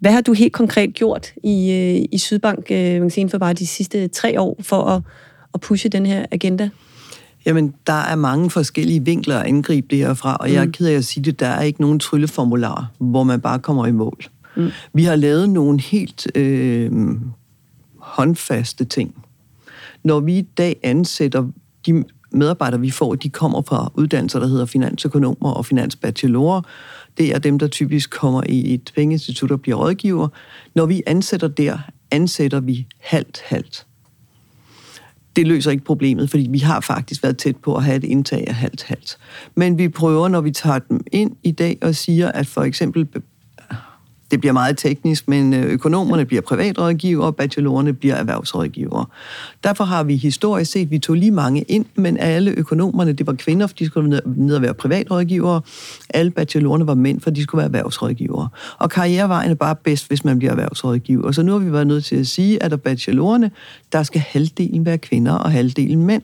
Hvad 0.00 0.12
har 0.12 0.20
du 0.20 0.32
helt 0.32 0.52
konkret 0.52 0.94
gjort 0.94 1.32
i, 1.44 1.72
i 2.12 2.18
Sydbank 2.18 2.70
man 2.70 3.00
kan 3.00 3.10
sige, 3.10 3.20
inden 3.20 3.30
for 3.30 3.38
bare 3.38 3.52
de 3.52 3.66
sidste 3.66 4.08
tre 4.08 4.40
år 4.40 4.56
for 4.60 4.82
at, 4.82 5.02
at 5.54 5.60
pushe 5.60 5.88
den 5.88 6.06
her 6.06 6.26
agenda? 6.30 6.68
Jamen, 7.46 7.74
der 7.86 7.92
er 7.92 8.16
mange 8.16 8.50
forskellige 8.50 9.04
vinkler 9.04 9.38
at 9.38 9.46
angribe 9.46 9.86
det 9.90 9.98
her 9.98 10.14
fra, 10.14 10.36
og 10.36 10.52
jeg 10.52 10.60
er 10.60 10.66
mm. 10.66 10.72
ked 10.72 10.86
af 10.86 10.94
at 10.94 11.04
sige 11.04 11.24
det, 11.24 11.40
der 11.40 11.46
er 11.46 11.62
ikke 11.62 11.80
nogen 11.80 11.98
trylleformular, 11.98 12.90
hvor 12.98 13.22
man 13.22 13.40
bare 13.40 13.58
kommer 13.58 13.86
i 13.86 13.92
mål. 13.92 14.24
Mm. 14.56 14.70
Vi 14.92 15.04
har 15.04 15.16
lavet 15.16 15.50
nogle 15.50 15.80
helt 15.80 16.26
øh, 16.34 16.90
håndfaste 17.98 18.84
ting. 18.84 19.14
Når 20.04 20.20
vi 20.20 20.38
i 20.38 20.42
dag 20.42 20.76
ansætter 20.82 21.46
de 21.86 22.04
medarbejdere, 22.32 22.80
vi 22.80 22.90
får, 22.90 23.14
de 23.14 23.28
kommer 23.28 23.62
fra 23.62 23.92
uddannelser, 23.94 24.40
der 24.40 24.46
hedder 24.46 24.66
finansøkonomer 24.66 25.50
og 25.50 25.66
finansbachelorer. 25.66 26.62
Det 27.18 27.34
er 27.34 27.38
dem, 27.38 27.58
der 27.58 27.66
typisk 27.66 28.10
kommer 28.10 28.42
i 28.48 28.74
et 28.74 28.92
pengeinstitut 28.96 29.50
og 29.50 29.60
bliver 29.60 29.76
rådgiver. 29.76 30.28
Når 30.74 30.86
vi 30.86 31.02
ansætter 31.06 31.48
der, 31.48 31.78
ansætter 32.10 32.60
vi 32.60 32.86
halvt-halvt 33.00 33.86
det 35.36 35.46
løser 35.46 35.70
ikke 35.70 35.84
problemet, 35.84 36.30
fordi 36.30 36.48
vi 36.50 36.58
har 36.58 36.80
faktisk 36.80 37.22
været 37.22 37.38
tæt 37.38 37.56
på 37.56 37.76
at 37.76 37.84
have 37.84 37.96
et 37.96 38.04
indtag 38.04 38.44
af 38.48 38.54
halvt-halvt. 38.54 39.18
Men 39.54 39.78
vi 39.78 39.88
prøver, 39.88 40.28
når 40.28 40.40
vi 40.40 40.50
tager 40.50 40.78
dem 40.78 41.00
ind 41.12 41.36
i 41.42 41.50
dag 41.50 41.78
og 41.82 41.94
siger, 41.94 42.32
at 42.32 42.46
for 42.46 42.62
eksempel 42.62 43.08
det 44.30 44.40
bliver 44.40 44.52
meget 44.52 44.78
teknisk, 44.78 45.28
men 45.28 45.54
øh, 45.54 45.64
økonomerne 45.64 46.24
bliver 46.24 46.42
privatrådgivere, 46.42 47.26
og 47.26 47.36
bachelorerne 47.36 47.92
bliver 47.92 48.14
erhvervsrådgivere. 48.14 49.06
Derfor 49.64 49.84
har 49.84 50.04
vi 50.04 50.16
historisk 50.16 50.72
set, 50.72 50.90
vi 50.90 50.98
tog 50.98 51.16
lige 51.16 51.30
mange 51.30 51.62
ind, 51.62 51.84
men 51.94 52.16
alle 52.16 52.50
økonomerne, 52.50 53.12
det 53.12 53.26
var 53.26 53.32
kvinder, 53.32 53.66
for 53.66 53.74
de 53.74 53.86
skulle 53.86 54.20
ned 54.26 54.54
og 54.54 54.62
være 54.62 54.74
privatrådgivere. 54.74 55.60
Alle 56.10 56.30
bachelorerne 56.30 56.86
var 56.86 56.94
mænd, 56.94 57.20
for 57.20 57.30
de 57.30 57.42
skulle 57.42 57.58
være 57.58 57.66
erhvervsrådgivere. 57.66 58.48
Og 58.78 58.90
karrierevejen 58.90 59.50
er 59.50 59.54
bare 59.54 59.76
bedst, 59.76 60.08
hvis 60.08 60.24
man 60.24 60.38
bliver 60.38 60.50
erhvervsrådgiver. 60.50 61.32
Så 61.32 61.42
nu 61.42 61.52
har 61.52 61.58
vi 61.58 61.72
været 61.72 61.86
nødt 61.86 62.04
til 62.04 62.16
at 62.16 62.26
sige, 62.26 62.62
at 62.62 62.70
der 62.70 62.76
bachelorerne, 62.76 63.50
der 63.92 64.02
skal 64.02 64.20
halvdelen 64.20 64.86
være 64.86 64.98
kvinder 64.98 65.32
og 65.32 65.50
halvdelen 65.50 66.06
mænd 66.06 66.22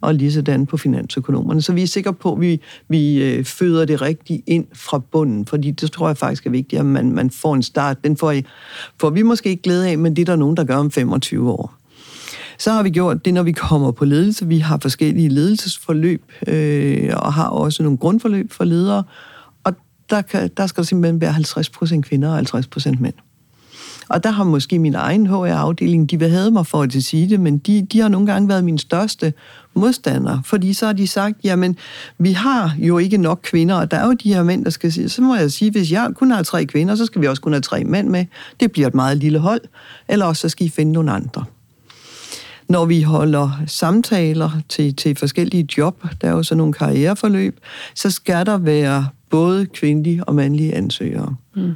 og 0.00 0.14
lige 0.14 0.32
sådan 0.32 0.66
på 0.66 0.76
finansøkonomerne. 0.76 1.62
Så 1.62 1.72
vi 1.72 1.82
er 1.82 1.86
sikre 1.86 2.12
på, 2.12 2.32
at 2.32 2.40
vi, 2.40 2.60
vi 2.88 3.22
øh, 3.22 3.44
føder 3.44 3.84
det 3.84 4.02
rigtigt 4.02 4.42
ind 4.46 4.66
fra 4.74 4.98
bunden, 4.98 5.46
fordi 5.46 5.70
det 5.70 5.92
tror 5.92 6.08
jeg 6.08 6.16
faktisk 6.16 6.46
er 6.46 6.50
vigtigt, 6.50 6.80
at 6.80 6.86
man, 6.86 7.12
man 7.12 7.30
får 7.30 7.54
en 7.54 7.62
start. 7.62 8.04
Den 8.04 8.16
får, 8.16 8.30
I, 8.30 8.44
får 9.00 9.10
vi 9.10 9.22
måske 9.22 9.48
ikke 9.48 9.62
glæde 9.62 9.88
af, 9.88 9.98
men 9.98 10.16
det 10.16 10.22
er 10.22 10.26
der 10.26 10.36
nogen, 10.36 10.56
der 10.56 10.64
gør 10.64 10.76
om 10.76 10.90
25 10.90 11.50
år. 11.50 11.74
Så 12.58 12.70
har 12.72 12.82
vi 12.82 12.90
gjort 12.90 13.24
det, 13.24 13.34
når 13.34 13.42
vi 13.42 13.52
kommer 13.52 13.90
på 13.90 14.04
ledelse. 14.04 14.46
Vi 14.46 14.58
har 14.58 14.78
forskellige 14.82 15.28
ledelsesforløb, 15.28 16.32
øh, 16.46 17.12
og 17.16 17.32
har 17.32 17.48
også 17.48 17.82
nogle 17.82 17.98
grundforløb 17.98 18.52
for 18.52 18.64
ledere, 18.64 19.04
og 19.64 19.74
der, 20.10 20.22
kan, 20.22 20.50
der 20.56 20.66
skal 20.66 20.82
der 20.82 20.86
simpelthen 20.86 21.20
være 21.20 21.32
50% 21.32 22.00
kvinder 22.00 22.30
og 22.30 22.38
50% 22.38 23.00
mænd. 23.00 23.14
Og 24.08 24.24
der 24.24 24.30
har 24.30 24.44
måske 24.44 24.78
min 24.78 24.94
egen 24.94 25.26
HR-afdeling, 25.26 26.10
de 26.10 26.18
vil 26.18 26.28
have 26.28 26.50
mig 26.50 26.66
for 26.66 26.82
at 26.82 26.92
sige 26.92 27.28
det, 27.28 27.40
men 27.40 27.58
de, 27.58 27.86
de 27.92 28.00
har 28.00 28.08
nogle 28.08 28.26
gange 28.26 28.48
været 28.48 28.64
min 28.64 28.78
største 28.78 29.32
modstander, 29.74 30.42
fordi 30.44 30.72
så 30.72 30.86
har 30.86 30.92
de 30.92 31.06
sagt, 31.06 31.36
jamen, 31.44 31.76
vi 32.18 32.32
har 32.32 32.76
jo 32.78 32.98
ikke 32.98 33.16
nok 33.16 33.40
kvinder, 33.42 33.74
og 33.74 33.90
der 33.90 33.96
er 33.96 34.06
jo 34.06 34.12
de 34.12 34.34
her 34.34 34.42
mænd, 34.42 34.64
der 34.64 34.70
skal 34.70 34.92
sige, 34.92 35.08
så 35.08 35.22
må 35.22 35.34
jeg 35.34 35.52
sige, 35.52 35.70
hvis 35.70 35.92
jeg 35.92 36.10
kun 36.14 36.30
har 36.30 36.42
tre 36.42 36.64
kvinder, 36.64 36.94
så 36.94 37.06
skal 37.06 37.22
vi 37.22 37.26
også 37.26 37.42
kun 37.42 37.52
have 37.52 37.60
tre 37.60 37.84
mænd 37.84 38.08
med. 38.08 38.24
Det 38.60 38.72
bliver 38.72 38.88
et 38.88 38.94
meget 38.94 39.16
lille 39.16 39.38
hold, 39.38 39.60
eller 40.08 40.26
også 40.26 40.40
så 40.40 40.48
skal 40.48 40.66
I 40.66 40.70
finde 40.70 40.92
nogle 40.92 41.12
andre. 41.12 41.44
Når 42.68 42.84
vi 42.84 43.02
holder 43.02 43.50
samtaler 43.66 44.50
til, 44.68 44.96
til 44.96 45.16
forskellige 45.16 45.68
job, 45.78 46.04
der 46.20 46.28
er 46.28 46.32
jo 46.32 46.42
sådan 46.42 46.58
nogle 46.58 46.72
karriereforløb, 46.72 47.60
så 47.94 48.10
skal 48.10 48.46
der 48.46 48.58
være 48.58 49.06
både 49.30 49.66
kvindelige 49.66 50.24
og 50.24 50.34
mandlige 50.34 50.74
ansøgere. 50.74 51.34
Mm. 51.56 51.72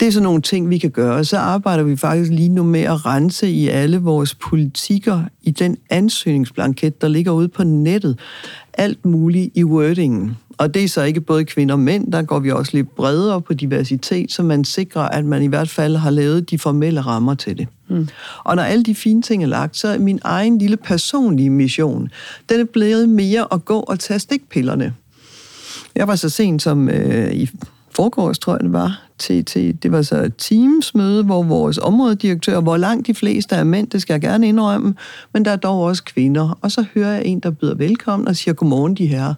Det 0.00 0.08
er 0.08 0.12
sådan 0.12 0.22
nogle 0.22 0.42
ting, 0.42 0.70
vi 0.70 0.78
kan 0.78 0.90
gøre. 0.90 1.24
Så 1.24 1.38
arbejder 1.38 1.82
vi 1.82 1.96
faktisk 1.96 2.30
lige 2.30 2.48
nu 2.48 2.62
med 2.62 2.80
at 2.80 3.06
rense 3.06 3.50
i 3.50 3.68
alle 3.68 3.98
vores 3.98 4.34
politikker 4.34 5.22
i 5.42 5.50
den 5.50 5.76
ansøgningsblanket, 5.90 7.02
der 7.02 7.08
ligger 7.08 7.32
ude 7.32 7.48
på 7.48 7.64
nettet. 7.64 8.18
Alt 8.72 9.04
muligt 9.04 9.50
i 9.54 9.64
wordingen. 9.64 10.36
Og 10.58 10.74
det 10.74 10.84
er 10.84 10.88
så 10.88 11.02
ikke 11.02 11.20
både 11.20 11.44
kvinder 11.44 11.74
og 11.74 11.80
mænd, 11.80 12.12
der 12.12 12.22
går 12.22 12.38
vi 12.38 12.50
også 12.50 12.70
lidt 12.74 12.94
bredere 12.94 13.40
på 13.40 13.54
diversitet, 13.54 14.32
så 14.32 14.42
man 14.42 14.64
sikrer, 14.64 15.02
at 15.02 15.24
man 15.24 15.42
i 15.42 15.46
hvert 15.46 15.68
fald 15.68 15.96
har 15.96 16.10
lavet 16.10 16.50
de 16.50 16.58
formelle 16.58 17.00
rammer 17.00 17.34
til 17.34 17.58
det. 17.58 17.68
Mm. 17.88 18.08
Og 18.44 18.56
når 18.56 18.62
alle 18.62 18.84
de 18.84 18.94
fine 18.94 19.22
ting 19.22 19.42
er 19.42 19.46
lagt, 19.46 19.76
så 19.76 19.88
er 19.88 19.98
min 19.98 20.20
egen 20.24 20.58
lille 20.58 20.76
personlige 20.76 21.50
mission, 21.50 22.08
den 22.48 22.60
er 22.60 22.64
blevet 22.64 23.08
mere 23.08 23.46
at 23.52 23.64
gå 23.64 23.80
og 23.80 24.00
tage 24.00 24.18
stikpillerne. 24.18 24.94
Jeg 25.94 26.08
var 26.08 26.16
så 26.16 26.28
sent 26.28 26.62
som 26.62 26.88
øh, 26.88 27.32
i 27.32 27.50
forgårs, 27.96 28.38
tror 28.38 28.52
jeg 28.52 28.60
det 28.60 28.72
var, 28.72 29.02
til, 29.22 29.44
til, 29.44 29.82
det 29.82 29.92
var 29.92 30.02
så 30.02 30.16
et 30.16 30.34
teamsmøde, 30.38 31.24
hvor 31.24 31.42
vores 31.42 31.78
områdedirektør, 31.78 32.60
hvor 32.60 32.76
langt 32.76 33.06
de 33.06 33.14
fleste 33.14 33.54
er 33.54 33.64
mænd, 33.64 33.88
det 33.88 34.02
skal 34.02 34.14
jeg 34.14 34.20
gerne 34.20 34.48
indrømme, 34.48 34.94
men 35.32 35.44
der 35.44 35.50
er 35.50 35.56
dog 35.56 35.82
også 35.82 36.04
kvinder. 36.04 36.58
Og 36.60 36.72
så 36.72 36.84
hører 36.94 37.12
jeg 37.12 37.26
en, 37.26 37.40
der 37.40 37.50
byder 37.50 37.74
velkommen 37.74 38.28
og 38.28 38.36
siger, 38.36 38.54
godmorgen 38.54 38.94
de 38.94 39.06
her. 39.06 39.34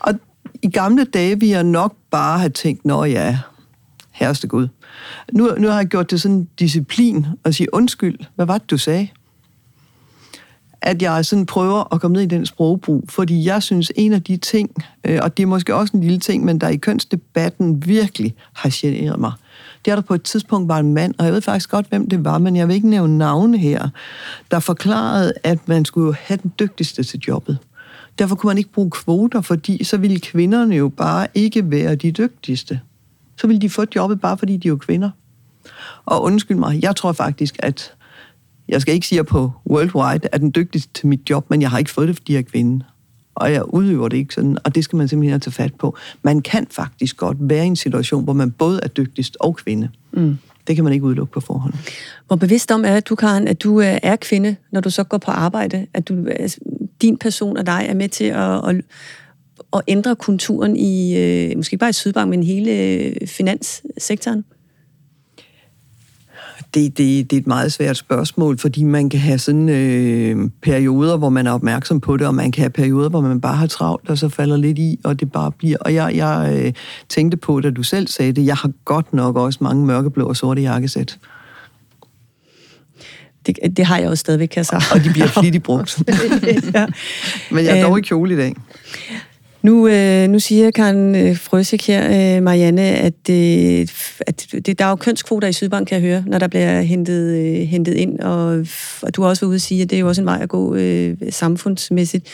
Og 0.00 0.14
i 0.62 0.70
gamle 0.70 1.04
dage 1.04 1.40
vi 1.40 1.50
jeg 1.50 1.64
nok 1.64 1.94
bare 2.10 2.38
have 2.38 2.50
tænkt, 2.50 2.84
nå 2.84 3.04
ja, 3.04 3.38
herreste 4.12 4.48
Gud. 4.48 4.68
Nu, 5.32 5.50
nu 5.58 5.68
har 5.68 5.76
jeg 5.76 5.86
gjort 5.86 6.10
det 6.10 6.20
sådan 6.20 6.36
en 6.36 6.48
disciplin 6.58 7.26
at 7.44 7.54
sige 7.54 7.74
undskyld. 7.74 8.18
Hvad 8.34 8.46
var 8.46 8.58
det, 8.58 8.70
du 8.70 8.78
sagde? 8.78 9.08
At 10.84 11.02
jeg 11.02 11.24
sådan 11.24 11.46
prøver 11.46 11.94
at 11.94 12.00
komme 12.00 12.14
ned 12.14 12.22
i 12.22 12.26
den 12.26 12.46
sprogbrug, 12.46 13.04
fordi 13.08 13.46
jeg 13.46 13.62
synes, 13.62 13.92
en 13.96 14.12
af 14.12 14.22
de 14.22 14.36
ting, 14.36 14.70
øh, 15.04 15.18
og 15.22 15.36
det 15.36 15.42
er 15.42 15.46
måske 15.46 15.74
også 15.74 15.96
en 15.96 16.00
lille 16.00 16.18
ting, 16.18 16.44
men 16.44 16.58
der 16.58 16.68
i 16.68 16.76
kønsdebatten 16.76 17.86
virkelig 17.86 18.34
har 18.52 18.70
generet 18.72 19.20
mig, 19.20 19.32
det 19.84 19.90
er 19.90 19.94
der 19.94 20.02
på 20.02 20.14
et 20.14 20.22
tidspunkt 20.22 20.68
var 20.68 20.78
en 20.78 20.94
mand, 20.94 21.14
og 21.18 21.24
jeg 21.24 21.34
ved 21.34 21.40
faktisk 21.40 21.70
godt, 21.70 21.86
hvem 21.88 22.08
det 22.08 22.24
var, 22.24 22.38
men 22.38 22.56
jeg 22.56 22.68
vil 22.68 22.74
ikke 22.74 22.88
nævne 22.88 23.18
navne 23.18 23.58
her, 23.58 23.88
der 24.50 24.58
forklarede, 24.58 25.32
at 25.44 25.68
man 25.68 25.84
skulle 25.84 26.14
have 26.14 26.38
den 26.42 26.52
dygtigste 26.58 27.02
til 27.02 27.20
jobbet. 27.28 27.58
Derfor 28.18 28.34
kunne 28.36 28.50
man 28.50 28.58
ikke 28.58 28.72
bruge 28.72 28.90
kvoter, 28.90 29.40
fordi 29.40 29.84
så 29.84 29.96
ville 29.96 30.20
kvinderne 30.20 30.76
jo 30.76 30.88
bare 30.88 31.26
ikke 31.34 31.70
være 31.70 31.94
de 31.94 32.12
dygtigste. 32.12 32.80
Så 33.36 33.46
ville 33.46 33.60
de 33.60 33.70
få 33.70 33.84
jobbet 33.96 34.20
bare 34.20 34.38
fordi 34.38 34.56
de 34.56 34.68
er 34.68 34.70
jo 34.70 34.76
kvinder. 34.76 35.10
Og 36.04 36.22
undskyld 36.22 36.56
mig, 36.56 36.82
jeg 36.82 36.96
tror 36.96 37.12
faktisk, 37.12 37.56
at 37.58 37.92
jeg 38.68 38.80
skal 38.80 38.94
ikke 38.94 39.06
sige, 39.06 39.18
at 39.18 39.26
på 39.26 39.52
worldwide 39.70 40.28
er 40.32 40.38
den 40.38 40.52
dygtigste 40.54 40.92
til 40.94 41.06
mit 41.06 41.30
job, 41.30 41.50
men 41.50 41.62
jeg 41.62 41.70
har 41.70 41.78
ikke 41.78 41.90
fået 41.90 42.08
det, 42.08 42.16
fordi 42.16 42.32
jeg 42.32 42.38
er 42.38 42.42
kvinde. 42.42 42.84
Og 43.34 43.52
jeg 43.52 43.74
udøver 43.74 44.08
det 44.08 44.16
ikke 44.16 44.34
sådan, 44.34 44.58
og 44.64 44.74
det 44.74 44.84
skal 44.84 44.96
man 44.96 45.08
simpelthen 45.08 45.30
have 45.30 45.40
tage 45.40 45.52
fat 45.52 45.74
på. 45.74 45.96
Man 46.22 46.40
kan 46.40 46.66
faktisk 46.70 47.16
godt 47.16 47.36
være 47.40 47.64
i 47.64 47.66
en 47.66 47.76
situation, 47.76 48.24
hvor 48.24 48.32
man 48.32 48.50
både 48.50 48.80
er 48.82 48.88
dygtigst 48.88 49.36
og 49.40 49.56
kvinde. 49.56 49.88
Mm. 50.12 50.38
Det 50.66 50.74
kan 50.74 50.84
man 50.84 50.92
ikke 50.92 51.06
udelukke 51.06 51.32
på 51.32 51.40
forhånd. 51.40 51.74
Hvor 52.26 52.36
bevidst 52.36 52.70
om 52.70 52.84
er 52.84 53.00
du, 53.00 53.14
Karen, 53.14 53.48
at 53.48 53.62
du 53.62 53.80
øh, 53.80 53.98
er 54.02 54.16
kvinde, 54.16 54.56
når 54.72 54.80
du 54.80 54.90
så 54.90 55.04
går 55.04 55.18
på 55.18 55.30
arbejde? 55.30 55.86
At 55.94 56.08
du, 56.08 56.26
altså, 56.28 56.58
din 57.02 57.16
person 57.16 57.56
og 57.56 57.66
dig 57.66 57.86
er 57.88 57.94
med 57.94 58.08
til 58.08 58.24
at, 58.24 58.68
at, 58.68 58.76
at 59.72 59.80
ændre 59.88 60.16
kulturen 60.16 60.76
i, 60.76 61.16
øh, 61.16 61.56
måske 61.56 61.74
ikke 61.74 61.80
bare 61.80 61.90
i 61.90 61.92
Sydbank, 61.92 62.30
men 62.30 62.42
hele 62.42 62.72
øh, 62.72 63.26
finanssektoren? 63.26 64.44
Det, 66.74 66.98
det, 66.98 67.30
det 67.30 67.36
er 67.36 67.40
et 67.40 67.46
meget 67.46 67.72
svært 67.72 67.96
spørgsmål, 67.96 68.58
fordi 68.58 68.84
man 68.84 69.10
kan 69.10 69.20
have 69.20 69.38
sådan 69.38 69.68
øh, 69.68 70.50
perioder, 70.62 71.16
hvor 71.16 71.28
man 71.28 71.46
er 71.46 71.52
opmærksom 71.52 72.00
på 72.00 72.16
det, 72.16 72.26
og 72.26 72.34
man 72.34 72.52
kan 72.52 72.62
have 72.62 72.70
perioder, 72.70 73.08
hvor 73.08 73.20
man 73.20 73.40
bare 73.40 73.56
har 73.56 73.66
travlt, 73.66 74.10
og 74.10 74.18
så 74.18 74.28
falder 74.28 74.56
lidt 74.56 74.78
i, 74.78 75.00
og 75.04 75.20
det 75.20 75.32
bare 75.32 75.52
bliver... 75.52 75.76
Og 75.80 75.94
jeg, 75.94 76.16
jeg 76.16 76.64
øh, 76.64 76.72
tænkte 77.08 77.36
på, 77.36 77.60
da 77.60 77.70
du 77.70 77.82
selv 77.82 78.08
sagde 78.08 78.32
det, 78.32 78.46
jeg 78.46 78.56
har 78.56 78.70
godt 78.84 79.12
nok 79.12 79.36
også 79.36 79.58
mange 79.62 79.86
mørkeblå 79.86 80.28
og 80.28 80.36
sorte 80.36 80.62
jakkesæt. 80.62 81.18
Det, 83.46 83.58
det 83.76 83.84
har 83.84 83.98
jeg 83.98 84.08
også 84.08 84.20
stadigvæk, 84.20 84.48
kan 84.48 84.58
jeg 84.58 84.66
sige. 84.66 84.94
Og 84.94 85.04
de 85.04 85.10
bliver 85.10 85.26
flittigt 85.26 85.64
brugt. 85.64 86.02
ja. 86.74 86.86
Men 87.50 87.64
jeg 87.64 87.78
er 87.78 87.86
dog 87.86 87.98
i 87.98 88.02
kjole 88.02 88.34
i 88.34 88.36
dag. 88.36 88.54
Nu, 89.64 89.88
øh, 89.88 90.28
nu 90.28 90.38
siger 90.38 90.70
Karen 90.70 91.14
øh, 91.14 91.36
Frøsik 91.36 91.86
her, 91.86 92.36
øh, 92.36 92.42
Marianne, 92.42 92.82
at, 92.82 93.30
øh, 93.30 93.88
at 94.26 94.46
det, 94.66 94.78
der 94.78 94.84
er 94.84 94.88
jo 94.88 94.96
kønskvoter 94.96 95.48
i 95.48 95.52
Sydbank, 95.52 95.88
kan 95.88 95.94
jeg 95.94 96.10
høre, 96.10 96.24
når 96.26 96.38
der 96.38 96.48
bliver 96.48 96.80
hentet, 96.80 97.38
øh, 97.38 97.68
hentet 97.68 97.94
ind, 97.94 98.20
og, 98.20 98.66
og 99.02 99.16
du 99.16 99.22
har 99.22 99.28
også 99.28 99.40
været 99.40 99.48
ude 99.48 99.54
at 99.54 99.60
sige, 99.60 99.82
at 99.82 99.90
det 99.90 99.96
er 99.96 100.00
jo 100.00 100.08
også 100.08 100.22
en 100.22 100.26
vej 100.26 100.38
at 100.42 100.48
gå 100.48 100.74
øh, 100.74 101.16
samfundsmæssigt. 101.30 102.26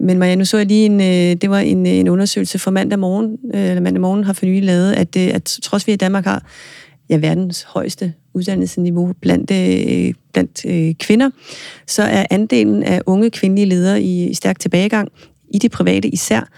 Men 0.00 0.18
Marianne, 0.18 0.38
nu 0.38 0.44
så 0.44 0.56
jeg 0.56 0.66
lige 0.66 0.86
en, 0.86 1.00
øh, 1.00 1.40
det 1.40 1.50
var 1.50 1.58
en, 1.58 1.86
øh, 1.86 1.92
en 1.92 2.08
undersøgelse 2.08 2.58
fra 2.58 2.70
mandag 2.70 2.98
morgen, 2.98 3.38
øh, 3.54 3.68
eller 3.68 3.80
mandag 3.80 4.00
morgen 4.00 4.24
har 4.24 4.32
for 4.32 4.46
nylig 4.46 4.64
lavet, 4.64 4.92
at, 4.92 5.16
øh, 5.16 5.34
at 5.34 5.58
trods 5.62 5.86
vi 5.86 5.92
i 5.92 5.96
Danmark 5.96 6.24
har 6.24 6.42
ja, 7.10 7.16
verdens 7.16 7.62
højeste 7.62 8.12
uddannelsesniveau 8.34 9.12
blandt, 9.20 9.50
øh, 9.50 10.14
blandt 10.32 10.64
øh, 10.66 10.94
kvinder, 10.94 11.30
så 11.86 12.02
er 12.02 12.26
andelen 12.30 12.82
af 12.82 13.00
unge 13.06 13.30
kvindelige 13.30 13.66
ledere 13.66 14.02
i, 14.02 14.28
i 14.28 14.34
stærk 14.34 14.58
tilbagegang 14.58 15.08
i 15.54 15.58
det 15.58 15.70
private 15.70 16.08
især, 16.08 16.48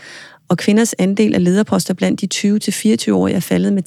og 0.48 0.58
kvinders 0.58 0.94
andel 0.98 1.34
af 1.34 1.44
lederposter 1.44 1.94
blandt 1.94 2.20
de 2.20 2.28
20-24-årige 2.34 3.36
er 3.36 3.40
faldet 3.40 3.72
med 3.72 3.82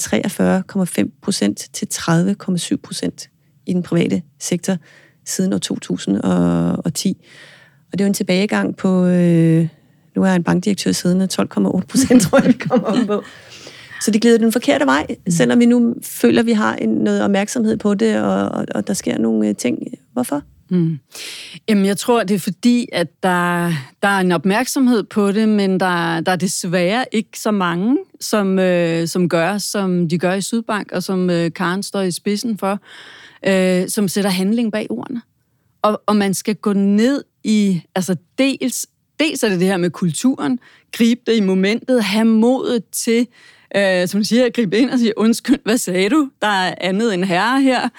43,5 1.10 1.20
procent 1.22 1.70
til 1.74 1.88
30,7 1.94 2.76
procent 2.84 3.30
i 3.66 3.74
den 3.74 3.84
private 3.84 4.22
sektor 4.40 4.78
siden 5.26 5.54
år 5.54 5.58
2010. 5.58 7.18
Og 7.92 7.92
det 7.92 8.02
er 8.02 8.06
jo 8.06 8.08
en 8.08 8.14
tilbagegang 8.14 8.78
på, 8.78 9.06
øh, 9.06 9.68
nu 10.16 10.24
er 10.24 10.32
en 10.34 10.44
bankdirektør 10.44 10.92
siddende, 10.92 11.28
12,8 11.34 11.86
procent, 11.90 12.22
tror 12.22 12.40
jeg, 12.40 12.48
vi 12.48 12.54
kommer 12.54 12.88
om 12.88 13.08
på. 13.08 13.24
Så 14.02 14.12
det 14.12 14.22
glider 14.22 14.38
den 14.38 14.52
forkerte 14.52 14.86
vej, 14.86 15.08
selvom 15.30 15.60
vi 15.60 15.66
nu 15.66 15.96
føler, 16.04 16.40
at 16.40 16.46
vi 16.46 16.54
har 16.54 16.76
en, 16.76 16.90
noget 16.90 17.24
opmærksomhed 17.24 17.78
på 17.78 17.94
det, 17.94 18.22
og, 18.22 18.50
og, 18.50 18.66
og 18.76 18.88
der 18.88 18.94
sker 18.94 19.18
nogle 19.18 19.48
øh, 19.48 19.56
ting. 19.56 19.78
Hvorfor? 20.14 20.42
Mm. 20.72 21.00
Jamen, 21.70 21.86
jeg 21.86 21.98
tror, 21.98 22.24
det 22.24 22.36
er 22.36 22.40
fordi, 22.40 22.88
at 22.92 23.24
der, 23.24 23.74
der 24.02 24.08
er 24.08 24.20
en 24.20 24.32
opmærksomhed 24.32 25.04
på 25.04 25.32
det, 25.32 25.50
men 25.50 25.80
der, 25.80 26.22
der 26.22 26.32
er 26.32 26.36
desværre 26.36 27.06
ikke 27.12 27.40
så 27.40 27.52
mange, 27.52 27.98
som, 28.20 28.60
øh, 28.60 29.08
som 29.08 29.30
gør, 29.30 29.58
som 29.58 30.10
de 30.10 30.18
gør 30.18 30.34
i 30.34 30.42
Sydbank, 30.42 30.92
og 30.92 31.04
som 31.04 31.30
øh, 31.30 31.54
Karen 31.54 31.84
står 31.84 32.02
i 32.02 32.12
spidsen 32.12 32.58
for, 32.58 32.80
øh, 33.48 33.90
som 33.90 34.08
sætter 34.08 34.30
handling 34.30 34.72
bag 34.72 34.88
ordene. 34.90 35.22
Og, 35.82 36.02
og 36.06 36.16
man 36.16 36.34
skal 36.34 36.56
gå 36.56 36.74
ned 36.74 37.24
i, 37.44 37.82
altså 37.96 38.16
dels, 38.38 38.88
dels 39.20 39.44
er 39.44 39.50
det 39.50 39.60
det 39.60 39.68
her 39.68 39.78
med 39.78 39.90
kulturen, 39.90 40.60
gribe 40.92 41.22
det 41.28 41.36
i 41.36 41.42
momentet, 41.42 42.04
have 42.04 42.26
modet 42.26 42.84
til 42.92 43.28
øh, 43.76 44.08
som 44.08 44.24
siger, 44.24 44.46
at 44.46 44.54
gribe 44.54 44.78
ind 44.78 44.90
og 44.90 45.00
sige, 45.00 45.18
undskyld, 45.18 45.60
hvad 45.64 45.78
sagde 45.78 46.10
du? 46.10 46.30
Der 46.42 46.48
er 46.48 46.76
andet 46.82 47.14
end 47.14 47.24
herre 47.24 47.62
her. 47.62 47.90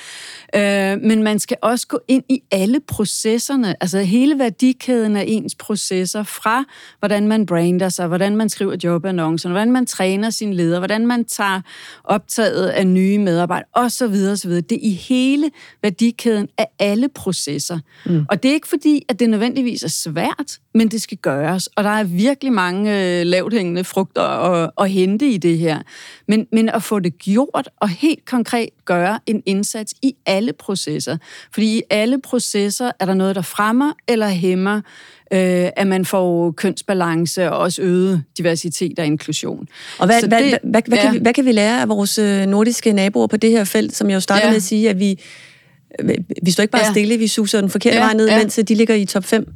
Øh, 0.54 1.00
men 1.02 1.22
man 1.22 1.38
skal 1.38 1.56
også 1.62 1.86
gå 1.86 2.00
ind 2.08 2.24
i 2.28 2.42
alle 2.50 2.80
processerne, 2.80 3.82
altså 3.82 3.98
hele 4.00 4.38
værdikæden 4.38 5.16
af 5.16 5.24
ens 5.26 5.54
processer, 5.54 6.22
fra 6.22 6.64
hvordan 6.98 7.28
man 7.28 7.46
brander 7.46 7.88
sig, 7.88 8.06
hvordan 8.06 8.36
man 8.36 8.48
skriver 8.48 8.76
jobannoncer, 8.84 9.48
hvordan 9.48 9.72
man 9.72 9.86
træner 9.86 10.30
sin 10.30 10.54
leder, 10.54 10.78
hvordan 10.78 11.06
man 11.06 11.24
tager 11.24 11.60
optaget 12.04 12.68
af 12.68 12.86
nye 12.86 13.18
medarbejdere, 13.18 13.68
osv. 13.72 14.14
osv. 14.32 14.50
Det 14.50 14.72
er 14.72 14.78
i 14.82 14.92
hele 14.92 15.50
værdikæden 15.82 16.48
af 16.58 16.66
alle 16.78 17.08
processer. 17.08 17.78
Mm. 18.06 18.24
Og 18.28 18.42
det 18.42 18.48
er 18.48 18.54
ikke 18.54 18.68
fordi, 18.68 19.04
at 19.08 19.20
det 19.20 19.30
nødvendigvis 19.30 19.82
er 19.82 19.88
svært, 19.88 20.58
men 20.74 20.88
det 20.88 21.02
skal 21.02 21.18
gøres. 21.18 21.66
Og 21.66 21.84
der 21.84 21.90
er 21.90 22.04
virkelig 22.04 22.52
mange 22.52 23.20
øh, 23.20 23.26
lavt 23.26 23.52
hængende 23.52 23.84
frugter 23.84 24.22
at, 24.22 24.70
at 24.78 24.90
hente 24.90 25.26
i 25.26 25.36
det 25.36 25.58
her. 25.62 25.82
Men, 26.28 26.46
men 26.52 26.68
at 26.68 26.82
få 26.82 26.98
det 26.98 27.18
gjort 27.18 27.68
og 27.80 27.88
helt 27.88 28.24
konkret 28.24 28.68
gøre 28.84 29.18
en 29.26 29.42
indsats 29.46 29.94
i 30.02 30.14
alle 30.26 30.52
processer. 30.52 31.16
Fordi 31.52 31.78
i 31.78 31.82
alle 31.90 32.20
processer 32.20 32.90
er 33.00 33.04
der 33.04 33.14
noget, 33.14 33.36
der 33.36 33.42
fremmer 33.42 33.92
eller 34.08 34.28
hæmmer, 34.28 34.76
øh, 35.32 35.68
at 35.76 35.86
man 35.86 36.04
får 36.04 36.50
kønsbalance 36.50 37.50
og 37.50 37.58
også 37.58 37.82
øget 37.82 38.24
diversitet 38.38 38.98
og 38.98 39.06
inklusion. 39.06 39.68
Og 39.98 40.06
hvad, 40.06 40.28
hvad, 40.28 40.42
det, 40.42 40.48
hvad, 40.48 40.58
hvad, 40.62 40.82
hvad, 40.86 40.98
ja. 40.98 41.04
kan 41.04 41.14
vi, 41.14 41.18
hvad 41.18 41.34
kan 41.34 41.44
vi 41.44 41.52
lære 41.52 41.80
af 41.80 41.88
vores 41.88 42.18
øh, 42.18 42.46
nordiske 42.46 42.92
naboer 42.92 43.26
på 43.26 43.36
det 43.36 43.50
her 43.50 43.64
felt, 43.64 43.96
som 43.96 44.08
jeg 44.10 44.14
jo 44.14 44.20
startede 44.20 44.46
ja. 44.46 44.50
med 44.50 44.56
at 44.56 44.62
sige, 44.62 44.90
at 44.90 44.98
vi 44.98 45.20
vi 46.42 46.50
står 46.50 46.62
ikke 46.62 46.72
bare 46.72 46.84
ja. 46.84 46.90
stille, 46.90 47.18
vi 47.18 47.26
suser 47.26 47.60
den 47.60 47.70
forkerte 47.70 47.96
ja, 47.96 48.04
vej 48.04 48.14
ned, 48.14 48.28
ja. 48.28 48.38
mens 48.38 48.60
de 48.68 48.74
ligger 48.74 48.94
i 48.94 49.04
top 49.04 49.24
5. 49.24 49.54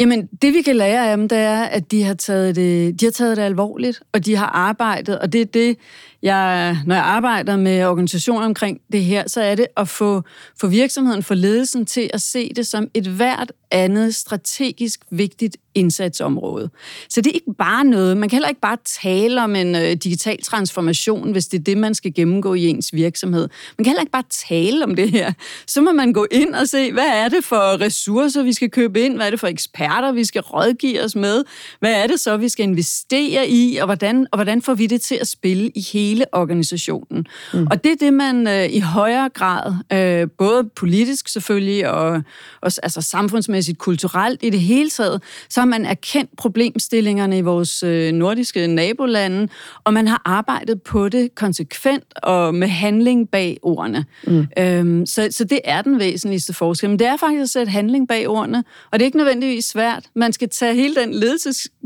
Jamen, 0.00 0.26
det 0.26 0.54
vi 0.54 0.62
kan 0.62 0.76
lære 0.76 1.10
af 1.10 1.16
dem, 1.16 1.28
det 1.28 1.38
er, 1.38 1.62
at 1.62 1.90
de 1.90 2.02
har 2.02 2.14
taget 2.14 2.56
det, 2.56 3.00
de 3.00 3.06
har 3.06 3.10
taget 3.10 3.36
det 3.36 3.42
alvorligt, 3.42 4.02
og 4.12 4.26
de 4.26 4.36
har 4.36 4.46
arbejdet, 4.46 5.18
og 5.18 5.32
det 5.32 5.40
er 5.40 5.44
det, 5.44 5.76
jeg, 6.24 6.78
når 6.86 6.94
jeg 6.94 7.04
arbejder 7.04 7.56
med 7.56 7.84
organisationer 7.84 8.46
omkring 8.46 8.80
det 8.92 9.04
her, 9.04 9.28
så 9.28 9.40
er 9.40 9.54
det 9.54 9.66
at 9.76 9.88
få, 9.88 10.22
få 10.60 10.66
virksomheden, 10.66 11.22
få 11.22 11.34
ledelsen 11.34 11.86
til 11.86 12.10
at 12.12 12.22
se 12.22 12.52
det 12.56 12.66
som 12.66 12.88
et 12.94 13.06
hvert 13.06 13.52
andet 13.70 14.14
strategisk 14.14 15.00
vigtigt 15.10 15.56
indsatsområde. 15.74 16.70
Så 17.08 17.20
det 17.20 17.30
er 17.30 17.34
ikke 17.34 17.54
bare 17.58 17.84
noget, 17.84 18.16
man 18.16 18.28
kan 18.28 18.36
heller 18.36 18.48
ikke 18.48 18.60
bare 18.60 18.76
tale 18.84 19.42
om 19.42 19.56
en 19.56 19.74
øh, 19.74 19.90
digital 19.90 20.42
transformation, 20.42 21.32
hvis 21.32 21.46
det 21.46 21.58
er 21.58 21.62
det, 21.62 21.78
man 21.78 21.94
skal 21.94 22.14
gennemgå 22.14 22.54
i 22.54 22.66
ens 22.66 22.92
virksomhed. 22.92 23.48
Man 23.78 23.84
kan 23.84 23.86
heller 23.86 24.00
ikke 24.00 24.12
bare 24.12 24.24
tale 24.30 24.84
om 24.84 24.96
det 24.96 25.10
her. 25.10 25.32
Så 25.66 25.80
må 25.80 25.92
man 25.92 26.12
gå 26.12 26.26
ind 26.30 26.54
og 26.54 26.68
se, 26.68 26.92
hvad 26.92 27.06
er 27.06 27.28
det 27.28 27.44
for 27.44 27.80
ressourcer, 27.80 28.42
vi 28.42 28.52
skal 28.52 28.70
købe 28.70 29.00
ind, 29.00 29.16
hvad 29.16 29.26
er 29.26 29.30
det 29.30 29.40
for 29.40 29.46
eksperter, 29.46 30.12
vi 30.12 30.24
skal 30.24 30.40
rådgive 30.40 31.02
os 31.04 31.16
med, 31.16 31.44
hvad 31.80 31.92
er 32.02 32.06
det 32.06 32.20
så, 32.20 32.36
vi 32.36 32.48
skal 32.48 32.62
investere 32.62 33.48
i, 33.48 33.76
og 33.76 33.86
hvordan, 33.86 34.26
og 34.32 34.36
hvordan 34.36 34.62
får 34.62 34.74
vi 34.74 34.86
det 34.86 35.00
til 35.00 35.14
at 35.14 35.28
spille 35.28 35.70
i 35.74 35.80
hele 35.92 36.13
hele 36.14 36.26
organisationen. 36.32 37.26
Mm. 37.54 37.66
Og 37.70 37.84
det 37.84 37.92
er 37.92 37.96
det, 37.96 38.12
man 38.12 38.48
øh, 38.48 38.66
i 38.70 38.80
højere 38.80 39.28
grad, 39.28 39.74
øh, 39.92 40.28
både 40.38 40.64
politisk 40.76 41.28
selvfølgelig, 41.28 41.90
og 41.90 42.22
også 42.60 42.80
altså 42.82 43.00
samfundsmæssigt, 43.00 43.78
kulturelt 43.78 44.40
i 44.42 44.50
det 44.50 44.60
hele 44.60 44.90
taget, 44.90 45.22
så 45.48 45.60
har 45.60 45.66
man 45.66 45.86
erkendt 45.86 46.30
problemstillingerne 46.36 47.38
i 47.38 47.40
vores 47.40 47.82
øh, 47.82 48.12
nordiske 48.12 48.66
nabolande, 48.66 49.48
og 49.84 49.92
man 49.92 50.08
har 50.08 50.22
arbejdet 50.24 50.82
på 50.82 51.08
det 51.08 51.34
konsekvent 51.34 52.14
og 52.22 52.54
med 52.54 52.68
handling 52.68 53.30
bag 53.30 53.58
ordene. 53.62 54.04
Mm. 54.26 54.46
Øhm, 54.58 55.06
så, 55.06 55.28
så 55.30 55.44
det 55.44 55.60
er 55.64 55.82
den 55.82 55.98
væsentligste 55.98 56.52
forskel. 56.52 56.90
Men 56.90 56.98
det 56.98 57.06
er 57.06 57.16
faktisk 57.16 57.42
at 57.42 57.48
sætte 57.48 57.72
handling 57.72 58.08
bag 58.08 58.28
ordene, 58.28 58.64
og 58.90 58.98
det 58.98 59.02
er 59.02 59.06
ikke 59.06 59.18
nødvendigvis 59.18 59.64
svært. 59.64 60.04
Man 60.14 60.32
skal 60.32 60.48
tage 60.48 60.74
hele 60.74 60.94
den 60.94 61.14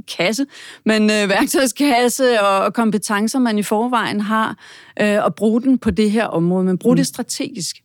ledelseskasse, 0.09 0.47
men 0.85 1.03
øh, 1.03 1.29
værktøjskasse 1.29 2.41
og, 2.41 2.65
og 2.65 2.75
kompetencer, 2.75 3.39
man 3.39 3.59
i 3.59 3.63
forvejen 3.63 4.21
har, 4.21 4.57
øh, 5.01 5.25
og 5.25 5.35
bruge 5.35 5.63
den 5.63 5.79
på 5.79 5.91
det 5.91 6.11
her 6.11 6.27
område, 6.27 6.65
men 6.65 6.79
bruge 6.79 6.95
mm. 6.95 6.97
det 6.97 7.07
strategisk. 7.07 7.77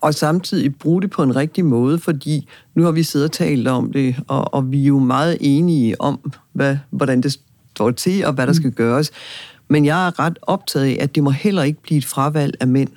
Og 0.00 0.14
samtidig 0.14 0.76
bruge 0.76 1.02
det 1.02 1.10
på 1.10 1.22
en 1.22 1.36
rigtig 1.36 1.64
måde, 1.64 1.98
fordi 1.98 2.48
nu 2.74 2.84
har 2.84 2.92
vi 2.92 3.02
siddet 3.02 3.28
og 3.28 3.32
talt 3.32 3.68
om 3.68 3.92
det, 3.92 4.16
og, 4.28 4.54
og 4.54 4.72
vi 4.72 4.82
er 4.82 4.86
jo 4.86 4.98
meget 4.98 5.38
enige 5.40 6.00
om, 6.00 6.32
hvad, 6.52 6.76
hvordan 6.90 7.20
det 7.20 7.38
står 7.76 7.90
til, 7.90 8.24
og 8.26 8.32
hvad 8.32 8.46
der 8.46 8.52
mm. 8.52 8.56
skal 8.56 8.70
gøres. 8.70 9.10
Men 9.68 9.84
jeg 9.84 10.06
er 10.06 10.18
ret 10.18 10.38
optaget 10.42 10.86
af, 10.86 10.96
at 11.00 11.14
det 11.14 11.22
må 11.22 11.30
heller 11.30 11.62
ikke 11.62 11.82
blive 11.82 11.98
et 11.98 12.04
fravalg 12.04 12.54
af 12.60 12.68
mænd. 12.68 12.90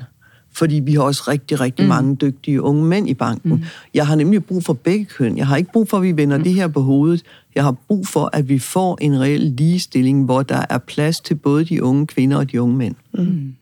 Fordi 0.51 0.75
vi 0.75 0.93
har 0.93 1.01
også 1.01 1.23
rigtig, 1.27 1.59
rigtig 1.59 1.85
mm. 1.85 1.89
mange 1.89 2.15
dygtige 2.15 2.61
unge 2.61 2.85
mænd 2.85 3.09
i 3.09 3.13
banken. 3.13 3.51
Mm. 3.51 3.63
Jeg 3.93 4.07
har 4.07 4.15
nemlig 4.15 4.45
brug 4.45 4.63
for 4.63 4.73
begge 4.73 5.05
køn. 5.05 5.37
Jeg 5.37 5.47
har 5.47 5.57
ikke 5.57 5.71
brug 5.71 5.89
for, 5.89 5.97
at 5.97 6.03
vi 6.03 6.17
vender 6.17 6.37
mm. 6.37 6.43
det 6.43 6.53
her 6.53 6.67
på 6.67 6.81
hovedet. 6.81 7.23
Jeg 7.55 7.63
har 7.63 7.75
brug 7.87 8.07
for, 8.07 8.29
at 8.33 8.49
vi 8.49 8.59
får 8.59 8.97
en 9.01 9.21
reel 9.21 9.41
ligestilling, 9.41 10.25
hvor 10.25 10.43
der 10.43 10.65
er 10.69 10.77
plads 10.77 11.19
til 11.19 11.35
både 11.35 11.65
de 11.65 11.83
unge 11.83 12.07
kvinder 12.07 12.37
og 12.37 12.51
de 12.51 12.61
unge 12.61 12.75
mænd. 12.75 12.95
Mm. 13.13 13.55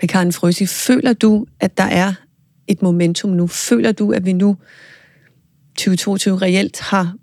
Men 0.00 0.08
Karen 0.08 0.32
Frøsi, 0.32 0.66
føler 0.66 1.12
du, 1.12 1.46
at 1.60 1.78
der 1.78 1.84
er 1.84 2.14
et 2.68 2.82
momentum 2.82 3.30
nu? 3.30 3.46
Føler 3.46 3.92
du, 3.92 4.12
at 4.12 4.26
vi 4.26 4.32
nu 4.32 4.56
2022 5.76 6.36
reelt 6.36 6.80
har 6.80 7.14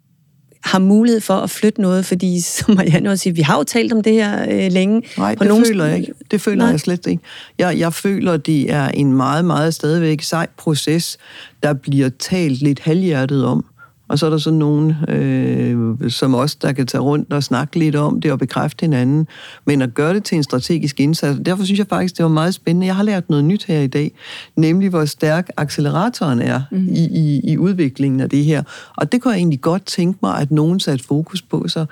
har 0.63 0.79
mulighed 0.79 1.21
for 1.21 1.33
at 1.33 1.49
flytte 1.49 1.81
noget, 1.81 2.05
fordi, 2.05 2.41
som 2.41 2.75
Marianne 2.75 3.09
også 3.09 3.23
siger, 3.23 3.33
vi 3.33 3.41
har 3.41 3.57
jo 3.57 3.63
talt 3.63 3.93
om 3.93 4.03
det 4.03 4.13
her 4.13 4.43
øh, 4.51 4.71
længe. 4.71 5.03
Nej, 5.17 5.35
det 5.35 5.47
nogen... 5.47 5.65
føler 5.65 5.85
jeg 5.85 5.97
ikke. 5.97 6.13
Det 6.31 6.41
føler 6.41 6.63
Nej. 6.63 6.71
jeg 6.71 6.79
slet 6.79 7.07
ikke. 7.07 7.23
Jeg, 7.57 7.79
jeg 7.79 7.93
føler, 7.93 8.37
det 8.37 8.71
er 8.71 8.87
en 8.87 9.13
meget, 9.13 9.45
meget 9.45 9.73
stadigvæk 9.73 10.21
sej 10.21 10.47
proces, 10.57 11.17
der 11.63 11.73
bliver 11.73 12.09
talt 12.19 12.61
lidt 12.61 12.79
halvhjertet 12.79 13.45
om. 13.45 13.65
Og 14.09 14.19
så 14.19 14.25
er 14.25 14.29
der 14.29 14.37
så 14.37 14.51
nogen, 14.51 14.95
øh, 15.07 16.11
som 16.11 16.35
os, 16.35 16.55
der 16.55 16.71
kan 16.71 16.87
tage 16.87 17.01
rundt 17.01 17.33
og 17.33 17.43
snakke 17.43 17.79
lidt 17.79 17.95
om 17.95 18.21
det 18.21 18.31
og 18.31 18.39
bekræfte 18.39 18.83
hinanden. 18.83 19.27
Men 19.65 19.81
at 19.81 19.93
gøre 19.93 20.13
det 20.13 20.23
til 20.23 20.35
en 20.35 20.43
strategisk 20.43 20.99
indsats, 20.99 21.39
derfor 21.45 21.63
synes 21.63 21.79
jeg 21.79 21.87
faktisk, 21.87 22.17
det 22.17 22.23
var 22.23 22.29
meget 22.29 22.53
spændende. 22.53 22.87
Jeg 22.87 22.95
har 22.95 23.03
lært 23.03 23.29
noget 23.29 23.45
nyt 23.45 23.65
her 23.65 23.79
i 23.79 23.87
dag, 23.87 24.11
nemlig 24.55 24.89
hvor 24.89 25.05
stærk 25.05 25.49
acceleratoren 25.57 26.41
er 26.41 26.61
mm. 26.71 26.87
i, 26.91 26.99
i, 26.99 27.51
i 27.51 27.57
udviklingen 27.57 28.19
af 28.19 28.29
det 28.29 28.45
her. 28.45 28.63
Og 28.95 29.11
det 29.11 29.21
kunne 29.21 29.31
jeg 29.31 29.37
egentlig 29.37 29.61
godt 29.61 29.85
tænke 29.85 30.19
mig, 30.21 30.37
at 30.37 30.51
nogen 30.51 30.79
satte 30.79 31.05
fokus 31.05 31.41
på. 31.41 31.67
Så 31.67 31.85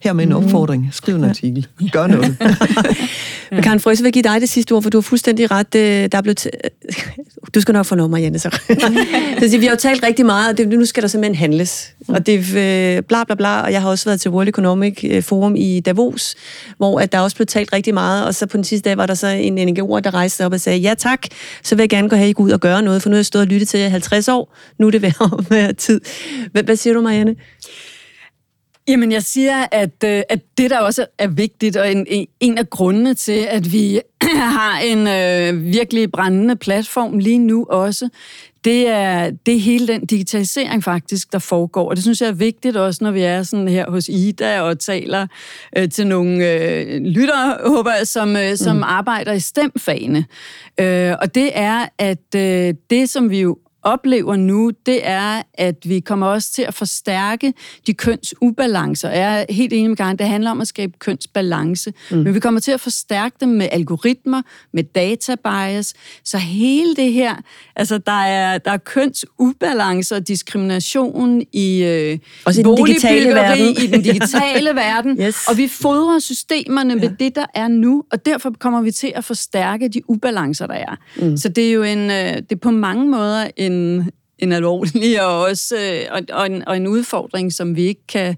her 0.00 0.12
med 0.12 0.24
en 0.24 0.30
mm. 0.30 0.36
opfordring. 0.36 0.88
Skriv 0.92 1.14
en 1.14 1.24
artikel. 1.24 1.66
Gør 1.92 2.06
noget. 2.06 2.36
Men 3.50 3.62
Karen 3.62 3.80
Frøs, 3.80 4.02
vil 4.02 4.12
give 4.12 4.22
dig 4.22 4.40
det 4.40 4.48
sidste 4.48 4.72
ord, 4.72 4.82
for 4.82 4.90
du 4.90 4.96
har 4.96 5.02
fuldstændig 5.02 5.50
ret. 5.50 5.74
Øh, 5.74 5.82
der 5.82 6.18
er 6.18 6.22
blevet 6.22 6.46
du 7.54 7.60
skal 7.60 7.72
nok 7.72 7.86
få 7.86 7.94
lov, 7.94 8.08
Marianne, 8.14 8.38
så. 8.38 8.50
så 9.48 9.58
vi 9.58 9.64
har 9.64 9.70
jo 9.70 9.76
talt 9.78 10.02
rigtig 10.02 10.26
meget, 10.26 10.50
og 10.50 10.58
det, 10.58 10.68
nu 10.68 10.84
skal 10.84 11.02
der 11.02 11.08
simpelthen 11.08 11.34
handles. 11.64 11.94
Og 12.08 12.26
det 12.26 12.34
er 12.56 12.96
øh, 12.96 13.02
bla 13.02 13.24
bla 13.24 13.34
bla, 13.34 13.60
og 13.60 13.72
jeg 13.72 13.82
har 13.82 13.90
også 13.90 14.04
været 14.04 14.20
til 14.20 14.30
World 14.30 14.48
Economic 14.48 15.04
øh, 15.04 15.22
Forum 15.22 15.56
i 15.56 15.80
Davos, 15.80 16.34
hvor 16.76 17.00
at 17.00 17.12
der 17.12 17.20
også 17.20 17.36
blev 17.36 17.46
talt 17.46 17.72
rigtig 17.72 17.94
meget, 17.94 18.26
og 18.26 18.34
så 18.34 18.46
på 18.46 18.56
den 18.56 18.64
sidste 18.64 18.88
dag 18.88 18.96
var 18.96 19.06
der 19.06 19.14
så 19.14 19.26
en 19.26 19.58
NGO'er, 19.58 20.00
der 20.00 20.14
rejste 20.14 20.46
op 20.46 20.52
og 20.52 20.60
sagde, 20.60 20.78
ja 20.78 20.94
tak, 20.94 21.26
så 21.62 21.74
vil 21.74 21.82
jeg 21.82 21.90
gerne 21.90 22.08
gå 22.08 22.16
her, 22.16 22.26
I 22.26 22.34
ud 22.38 22.50
og 22.50 22.60
gøre 22.60 22.82
noget, 22.82 23.02
for 23.02 23.08
nu 23.10 23.14
har 23.14 23.18
jeg 23.18 23.26
stået 23.26 23.42
og 23.42 23.48
lyttet 23.48 23.68
til 23.68 23.80
jer 23.80 23.88
50 23.88 24.28
år, 24.28 24.56
nu 24.78 24.86
er 24.86 24.90
det 24.90 25.02
værd 25.02 25.68
at 25.68 25.76
tid. 25.76 26.00
Hvad, 26.52 26.62
hvad 26.62 26.76
siger 26.76 26.94
du, 26.94 27.00
Marianne? 27.00 27.34
Jamen, 28.88 29.12
jeg 29.12 29.22
siger, 29.22 29.66
at, 29.72 30.04
øh, 30.04 30.22
at 30.28 30.40
det, 30.58 30.70
der 30.70 30.78
også 30.78 31.06
er 31.18 31.28
vigtigt, 31.28 31.76
og 31.76 31.92
en, 31.92 32.26
en 32.40 32.58
af 32.58 32.70
grundene 32.70 33.14
til, 33.14 33.46
at 33.50 33.72
vi 33.72 34.00
har 34.56 34.78
en 34.78 35.06
øh, 35.06 35.64
virkelig 35.64 36.12
brændende 36.12 36.56
platform 36.56 37.18
lige 37.18 37.38
nu 37.38 37.66
også, 37.70 38.08
det 38.64 38.88
er, 38.88 39.30
det 39.46 39.54
er 39.54 39.60
hele 39.60 39.86
den 39.86 40.06
digitalisering 40.06 40.84
faktisk, 40.84 41.32
der 41.32 41.38
foregår. 41.38 41.88
Og 41.88 41.96
det 41.96 42.04
synes 42.04 42.20
jeg 42.20 42.28
er 42.28 42.32
vigtigt 42.32 42.76
også, 42.76 43.04
når 43.04 43.10
vi 43.10 43.20
er 43.20 43.42
sådan 43.42 43.68
her 43.68 43.90
hos 43.90 44.08
Ida 44.08 44.60
og 44.60 44.78
taler 44.78 45.26
øh, 45.76 45.88
til 45.88 46.06
nogle 46.06 46.52
øh, 46.52 47.00
lyttere, 47.00 47.56
håber 47.66 47.92
jeg, 47.98 48.06
som, 48.06 48.36
øh, 48.36 48.56
som 48.56 48.76
mm. 48.76 48.82
arbejder 48.82 49.32
i 49.32 49.40
stemfagene. 49.40 50.24
Øh, 50.80 51.14
og 51.20 51.34
det 51.34 51.50
er, 51.54 51.86
at 51.98 52.34
øh, 52.36 52.74
det, 52.90 53.08
som 53.08 53.30
vi 53.30 53.40
jo 53.40 53.58
oplever 53.84 54.36
nu, 54.36 54.72
det 54.86 55.06
er, 55.06 55.42
at 55.54 55.76
vi 55.84 56.00
kommer 56.00 56.26
også 56.26 56.52
til 56.52 56.62
at 56.62 56.74
forstærke 56.74 57.52
de 57.86 57.94
kønsubalancer. 57.94 59.10
Jeg 59.10 59.40
er 59.40 59.52
helt 59.52 59.72
enig 59.72 59.88
med 59.88 59.96
Karen, 59.96 60.18
det 60.18 60.28
handler 60.28 60.50
om 60.50 60.60
at 60.60 60.68
skabe 60.68 60.92
kønsbalance. 60.98 61.92
Mm. 62.10 62.16
Men 62.16 62.34
vi 62.34 62.40
kommer 62.40 62.60
til 62.60 62.72
at 62.72 62.80
forstærke 62.80 63.36
dem 63.40 63.48
med 63.48 63.68
algoritmer, 63.72 64.42
med 64.72 64.84
databias. 64.84 65.94
Så 66.24 66.38
hele 66.38 66.96
det 66.96 67.12
her, 67.12 67.34
altså 67.76 67.98
der 67.98 68.12
er, 68.12 68.58
der 68.58 68.70
er 68.70 68.76
kønsubalance 68.76 70.14
og 70.16 70.28
diskrimination 70.28 71.42
i, 71.52 71.82
øh, 71.82 72.18
også 72.44 72.60
i 72.60 72.64
den 72.64 72.86
digitale 72.86 73.30
verden. 73.30 73.68
i 73.68 73.86
den 73.86 74.02
digitale 74.02 74.74
verden. 74.84 75.18
yes. 75.20 75.48
Og 75.48 75.56
vi 75.56 75.68
fodrer 75.68 76.18
systemerne 76.18 76.94
ja. 76.94 77.00
med 77.00 77.16
det, 77.18 77.34
der 77.34 77.46
er 77.54 77.68
nu, 77.68 78.04
og 78.12 78.26
derfor 78.26 78.54
kommer 78.58 78.82
vi 78.82 78.90
til 78.90 79.12
at 79.14 79.24
forstærke 79.24 79.88
de 79.88 80.10
ubalancer, 80.10 80.66
der 80.66 80.74
er. 80.74 80.96
Mm. 81.16 81.36
Så 81.36 81.48
det 81.48 81.68
er 81.68 81.72
jo 81.72 81.82
en, 81.82 81.98
øh, 81.98 82.36
det 82.36 82.52
er 82.52 82.56
på 82.56 82.70
mange 82.70 83.10
måder 83.10 83.50
en 83.56 83.73
en, 83.74 84.10
en 84.38 84.52
alvorlig 84.52 85.22
og 85.26 85.40
også 85.40 85.74
øh, 85.76 86.00
og, 86.10 86.20
og, 86.32 86.46
en, 86.46 86.68
og 86.68 86.76
en 86.76 86.86
udfordring, 86.86 87.52
som 87.52 87.76
vi 87.76 87.82
ikke 87.82 88.06
kan, 88.08 88.36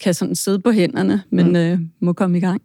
kan 0.00 0.14
sådan 0.14 0.34
sidde 0.34 0.58
på 0.58 0.70
hænderne, 0.70 1.22
men 1.30 1.48
mm. 1.48 1.56
øh, 1.56 1.78
må 2.00 2.12
komme 2.12 2.38
i 2.38 2.40
gang. 2.40 2.62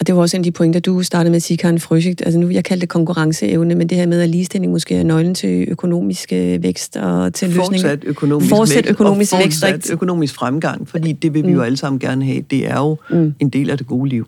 Og 0.00 0.06
det 0.06 0.14
var 0.14 0.20
også 0.20 0.36
en 0.36 0.40
af 0.40 0.44
de 0.44 0.50
pointer, 0.50 0.80
du 0.80 1.02
startede 1.02 1.30
med 1.30 1.36
at 1.36 1.42
sige, 1.42 1.56
Karen 1.56 1.80
Frøsigt. 1.80 2.22
Altså 2.24 2.38
nu, 2.38 2.48
jeg 2.48 2.64
kaldte 2.64 2.80
det 2.80 2.88
konkurrenceevne, 2.88 3.74
men 3.74 3.88
det 3.88 3.98
her 3.98 4.06
med, 4.06 4.20
at 4.20 4.28
ligestilling 4.28 4.72
måske 4.72 4.96
er 4.96 5.04
nøglen 5.04 5.34
til 5.34 5.68
økonomisk 5.68 6.32
øh, 6.32 6.62
vækst 6.62 6.96
og 6.96 7.34
til 7.34 7.48
løsning. 7.48 7.82
Fortsat 7.82 8.04
økonomisk, 8.04 8.50
fortsat 8.50 8.76
vækst, 8.76 8.90
økonomisk 8.90 9.32
og 9.32 9.38
vækst. 9.38 9.60
Fortsat 9.60 9.92
økonomisk 9.92 10.34
fremgang, 10.34 10.88
fordi 10.88 11.12
det 11.12 11.34
vil 11.34 11.42
vi 11.42 11.48
mm. 11.48 11.54
jo 11.54 11.62
alle 11.62 11.76
sammen 11.76 11.98
gerne 11.98 12.24
have. 12.24 12.40
Det 12.50 12.66
er 12.66 12.78
jo 12.78 12.96
mm. 13.10 13.34
en 13.40 13.48
del 13.48 13.70
af 13.70 13.78
det 13.78 13.86
gode 13.86 14.08
liv. 14.08 14.26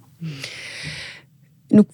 Nu 1.73 1.85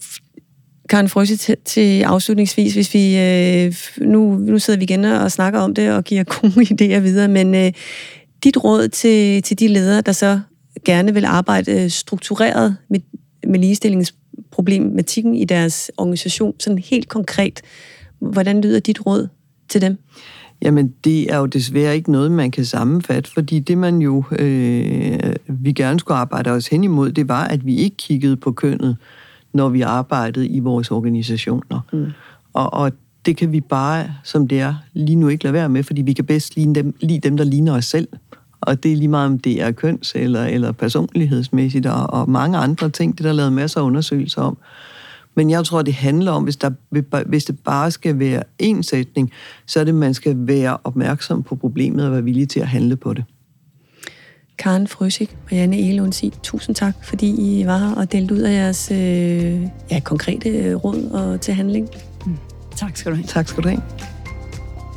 Karen 0.89 1.09
Frøse, 1.09 1.37
til, 1.37 1.57
til 1.65 2.03
afslutningsvis, 2.03 2.75
hvis 2.75 2.95
vi, 2.95 3.19
øh, 3.19 3.75
nu, 3.99 4.35
nu 4.35 4.59
sidder 4.59 4.79
vi 4.79 4.85
igen 4.85 5.05
og 5.05 5.33
snakker 5.33 5.61
om 5.61 5.75
det 5.75 5.93
og 5.93 6.05
giver 6.05 6.25
gode 6.41 6.53
idéer 6.53 6.99
videre, 6.99 7.29
men 7.29 7.55
øh, 7.55 7.73
dit 8.45 8.65
råd 8.65 8.89
til, 8.89 9.43
til 9.43 9.59
de 9.59 9.69
ledere, 9.69 10.01
der 10.01 10.13
så 10.13 10.41
gerne 10.85 11.15
vil 11.15 11.25
arbejde 11.25 11.73
øh, 11.73 11.91
struktureret 11.91 12.77
med, 12.91 13.01
med 13.47 13.59
ligestillingsproblematikken 13.59 15.35
i 15.35 15.45
deres 15.45 15.91
organisation, 15.97 16.55
sådan 16.61 16.79
helt 16.79 17.09
konkret, 17.09 17.63
hvordan 18.21 18.61
lyder 18.61 18.81
dit 18.81 19.07
råd 19.07 19.29
til 19.69 19.81
dem? 19.81 19.99
Jamen, 20.63 20.95
det 21.05 21.33
er 21.33 21.39
jo 21.39 21.47
desværre 21.47 21.97
ikke 21.97 22.13
noget, 22.13 22.33
man 22.33 22.51
kan 22.51 22.65
sammenfatte, 22.65 23.31
fordi 23.31 23.59
det, 23.59 23.79
man 23.79 23.99
jo 23.99 24.25
øh, 24.39 25.35
vi 25.47 25.73
gerne 25.73 26.01
skulle 26.01 26.19
arbejde 26.19 26.51
os 26.51 26.67
hen 26.67 26.85
imod, 26.85 27.13
det 27.13 27.29
var, 27.29 27.45
at 27.45 27.67
vi 27.67 27.77
ikke 27.77 27.97
kiggede 27.97 28.37
på 28.37 28.53
kønnet 28.53 28.97
når 29.53 29.69
vi 29.69 29.81
arbejdede 29.81 30.49
i 30.49 30.59
vores 30.59 30.91
organisationer. 30.91 31.81
Mm. 31.93 32.07
Og, 32.53 32.75
og 32.75 32.93
det 33.27 33.37
kan 33.37 33.53
vi 33.53 33.61
bare, 33.61 34.07
som 34.25 34.49
det 34.49 34.61
er, 34.61 34.75
lige 34.93 35.17
nu 35.17 35.29
ikke 35.29 35.45
lade 35.45 35.55
være 35.55 35.69
med, 35.69 35.83
fordi 35.83 36.03
vi 36.03 36.13
kan 36.13 36.25
bedst 36.25 36.57
lide 36.57 36.75
dem, 36.75 36.95
lide 37.01 37.21
dem 37.21 37.37
der 37.37 37.45
ligner 37.45 37.73
os 37.73 37.85
selv. 37.85 38.09
Og 38.61 38.83
det 38.83 38.93
er 38.93 38.97
lige 38.97 39.09
meget, 39.09 39.27
om 39.27 39.39
det 39.39 39.63
er 39.63 39.71
køns- 39.71 40.13
eller, 40.15 40.45
eller 40.45 40.73
personlighedsmæssigt, 40.73 41.87
og, 41.87 42.11
og 42.11 42.31
mange 42.31 42.59
andre 42.59 42.91
ting, 42.91 43.19
det 43.19 43.25
der 43.25 43.31
er 43.31 43.35
lavet 43.35 43.53
masser 43.53 43.81
af 43.81 43.85
undersøgelser 43.85 44.43
om. 44.43 44.59
Men 45.35 45.51
jeg 45.51 45.65
tror, 45.65 45.83
det 45.83 45.95
handler 45.95 46.33
om, 46.33 46.43
hvis, 46.43 46.57
der, 46.57 46.71
hvis 47.27 47.45
det 47.45 47.59
bare 47.59 47.91
skal 47.91 48.19
være 48.19 48.43
en 48.59 48.83
sætning, 48.83 49.31
så 49.67 49.81
er 49.81 49.85
det, 49.85 49.93
at 49.93 49.99
man 49.99 50.15
skal 50.15 50.37
være 50.39 50.79
opmærksom 50.85 51.43
på 51.43 51.55
problemet 51.55 52.07
og 52.07 52.13
være 52.13 52.25
villig 52.25 52.49
til 52.49 52.61
at 52.61 52.67
handle 52.67 52.97
på 52.97 53.15
det. 53.15 53.25
Karen 54.59 54.89
Frøsik 54.89 55.37
og 55.45 55.57
Janne 55.57 55.79
Elund 55.91 56.13
sig 56.13 56.33
tusind 56.43 56.75
tak, 56.75 56.95
fordi 57.03 57.61
I 57.61 57.67
var 57.67 57.79
her 57.79 57.95
og 57.95 58.13
delte 58.13 58.35
ud 58.35 58.41
af 58.41 58.53
jeres 58.53 58.91
øh, 58.91 59.63
ja, 59.91 60.01
konkrete 60.01 60.49
øh, 60.49 60.77
råd 60.77 61.11
og 61.11 61.41
til 61.41 61.55
handling. 61.55 61.89
Mm. 62.27 62.37
Tak 62.77 62.97
skal 62.97 63.13
du 63.13 63.17
have. 63.17 63.27
Tak 63.27 63.49
skal 63.49 63.63
du 63.63 63.69
have. 63.69 63.83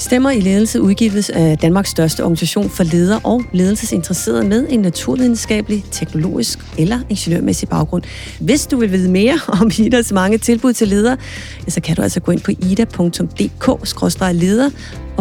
Stemmer 0.02 0.30
i 0.30 0.40
ledelse 0.40 0.82
udgives 0.82 1.30
af 1.30 1.58
Danmarks 1.58 1.90
største 1.90 2.24
organisation 2.24 2.70
for 2.70 2.84
ledere 2.84 3.20
og 3.24 3.44
ledelsesinteresserede 3.54 4.48
med 4.48 4.68
en 4.70 4.80
naturvidenskabelig, 4.80 5.86
teknologisk 5.92 6.60
eller 6.78 7.00
ingeniørmæssig 7.10 7.70
baggrund. 7.70 8.04
Hvis 8.40 8.68
du 8.68 8.78
vil 8.78 8.92
vide 8.92 9.12
mere 9.12 9.40
om 9.62 9.72
IDAs 9.80 10.12
mange 10.12 10.38
tilbud 10.38 10.74
til 10.74 10.88
ledere, 10.88 11.18
så 11.68 11.82
kan 11.82 11.96
du 11.96 12.02
altså 12.02 12.20
gå 12.20 12.32
ind 12.32 12.42
på 12.42 12.52
ida.dk-leder, 12.52 13.00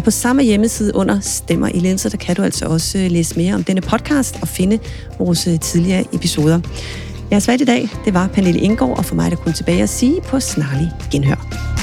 og 0.01 0.05
på 0.05 0.11
samme 0.11 0.43
hjemmeside 0.43 0.95
under 0.95 1.21
Stemmer 1.21 1.69
i 1.69 1.79
ledelse, 1.79 2.11
der 2.11 2.17
kan 2.17 2.37
du 2.37 2.43
altså 2.43 2.67
også 2.67 2.99
øh, 2.99 3.11
læse 3.11 3.37
mere 3.37 3.55
om 3.55 3.65
denne 3.65 3.81
podcast 3.81 4.39
og 4.43 4.49
finde 4.49 4.79
vores 5.19 5.47
øh, 5.47 5.61
tidligere 5.61 6.05
episoder. 6.13 6.61
Jeg 7.31 7.37
er 7.37 7.41
svært 7.41 7.61
i 7.61 7.65
dag, 7.65 7.89
det 8.05 8.15
var 8.15 8.27
Pernille 8.27 8.61
Indgaard, 8.61 8.99
og 8.99 9.05
for 9.05 9.15
mig 9.15 9.31
der 9.31 9.37
kunne 9.37 9.55
tilbage 9.55 9.83
at 9.83 9.89
sige 9.89 10.21
på 10.21 10.41
snarlig 10.41 10.91
genhør. 11.13 11.80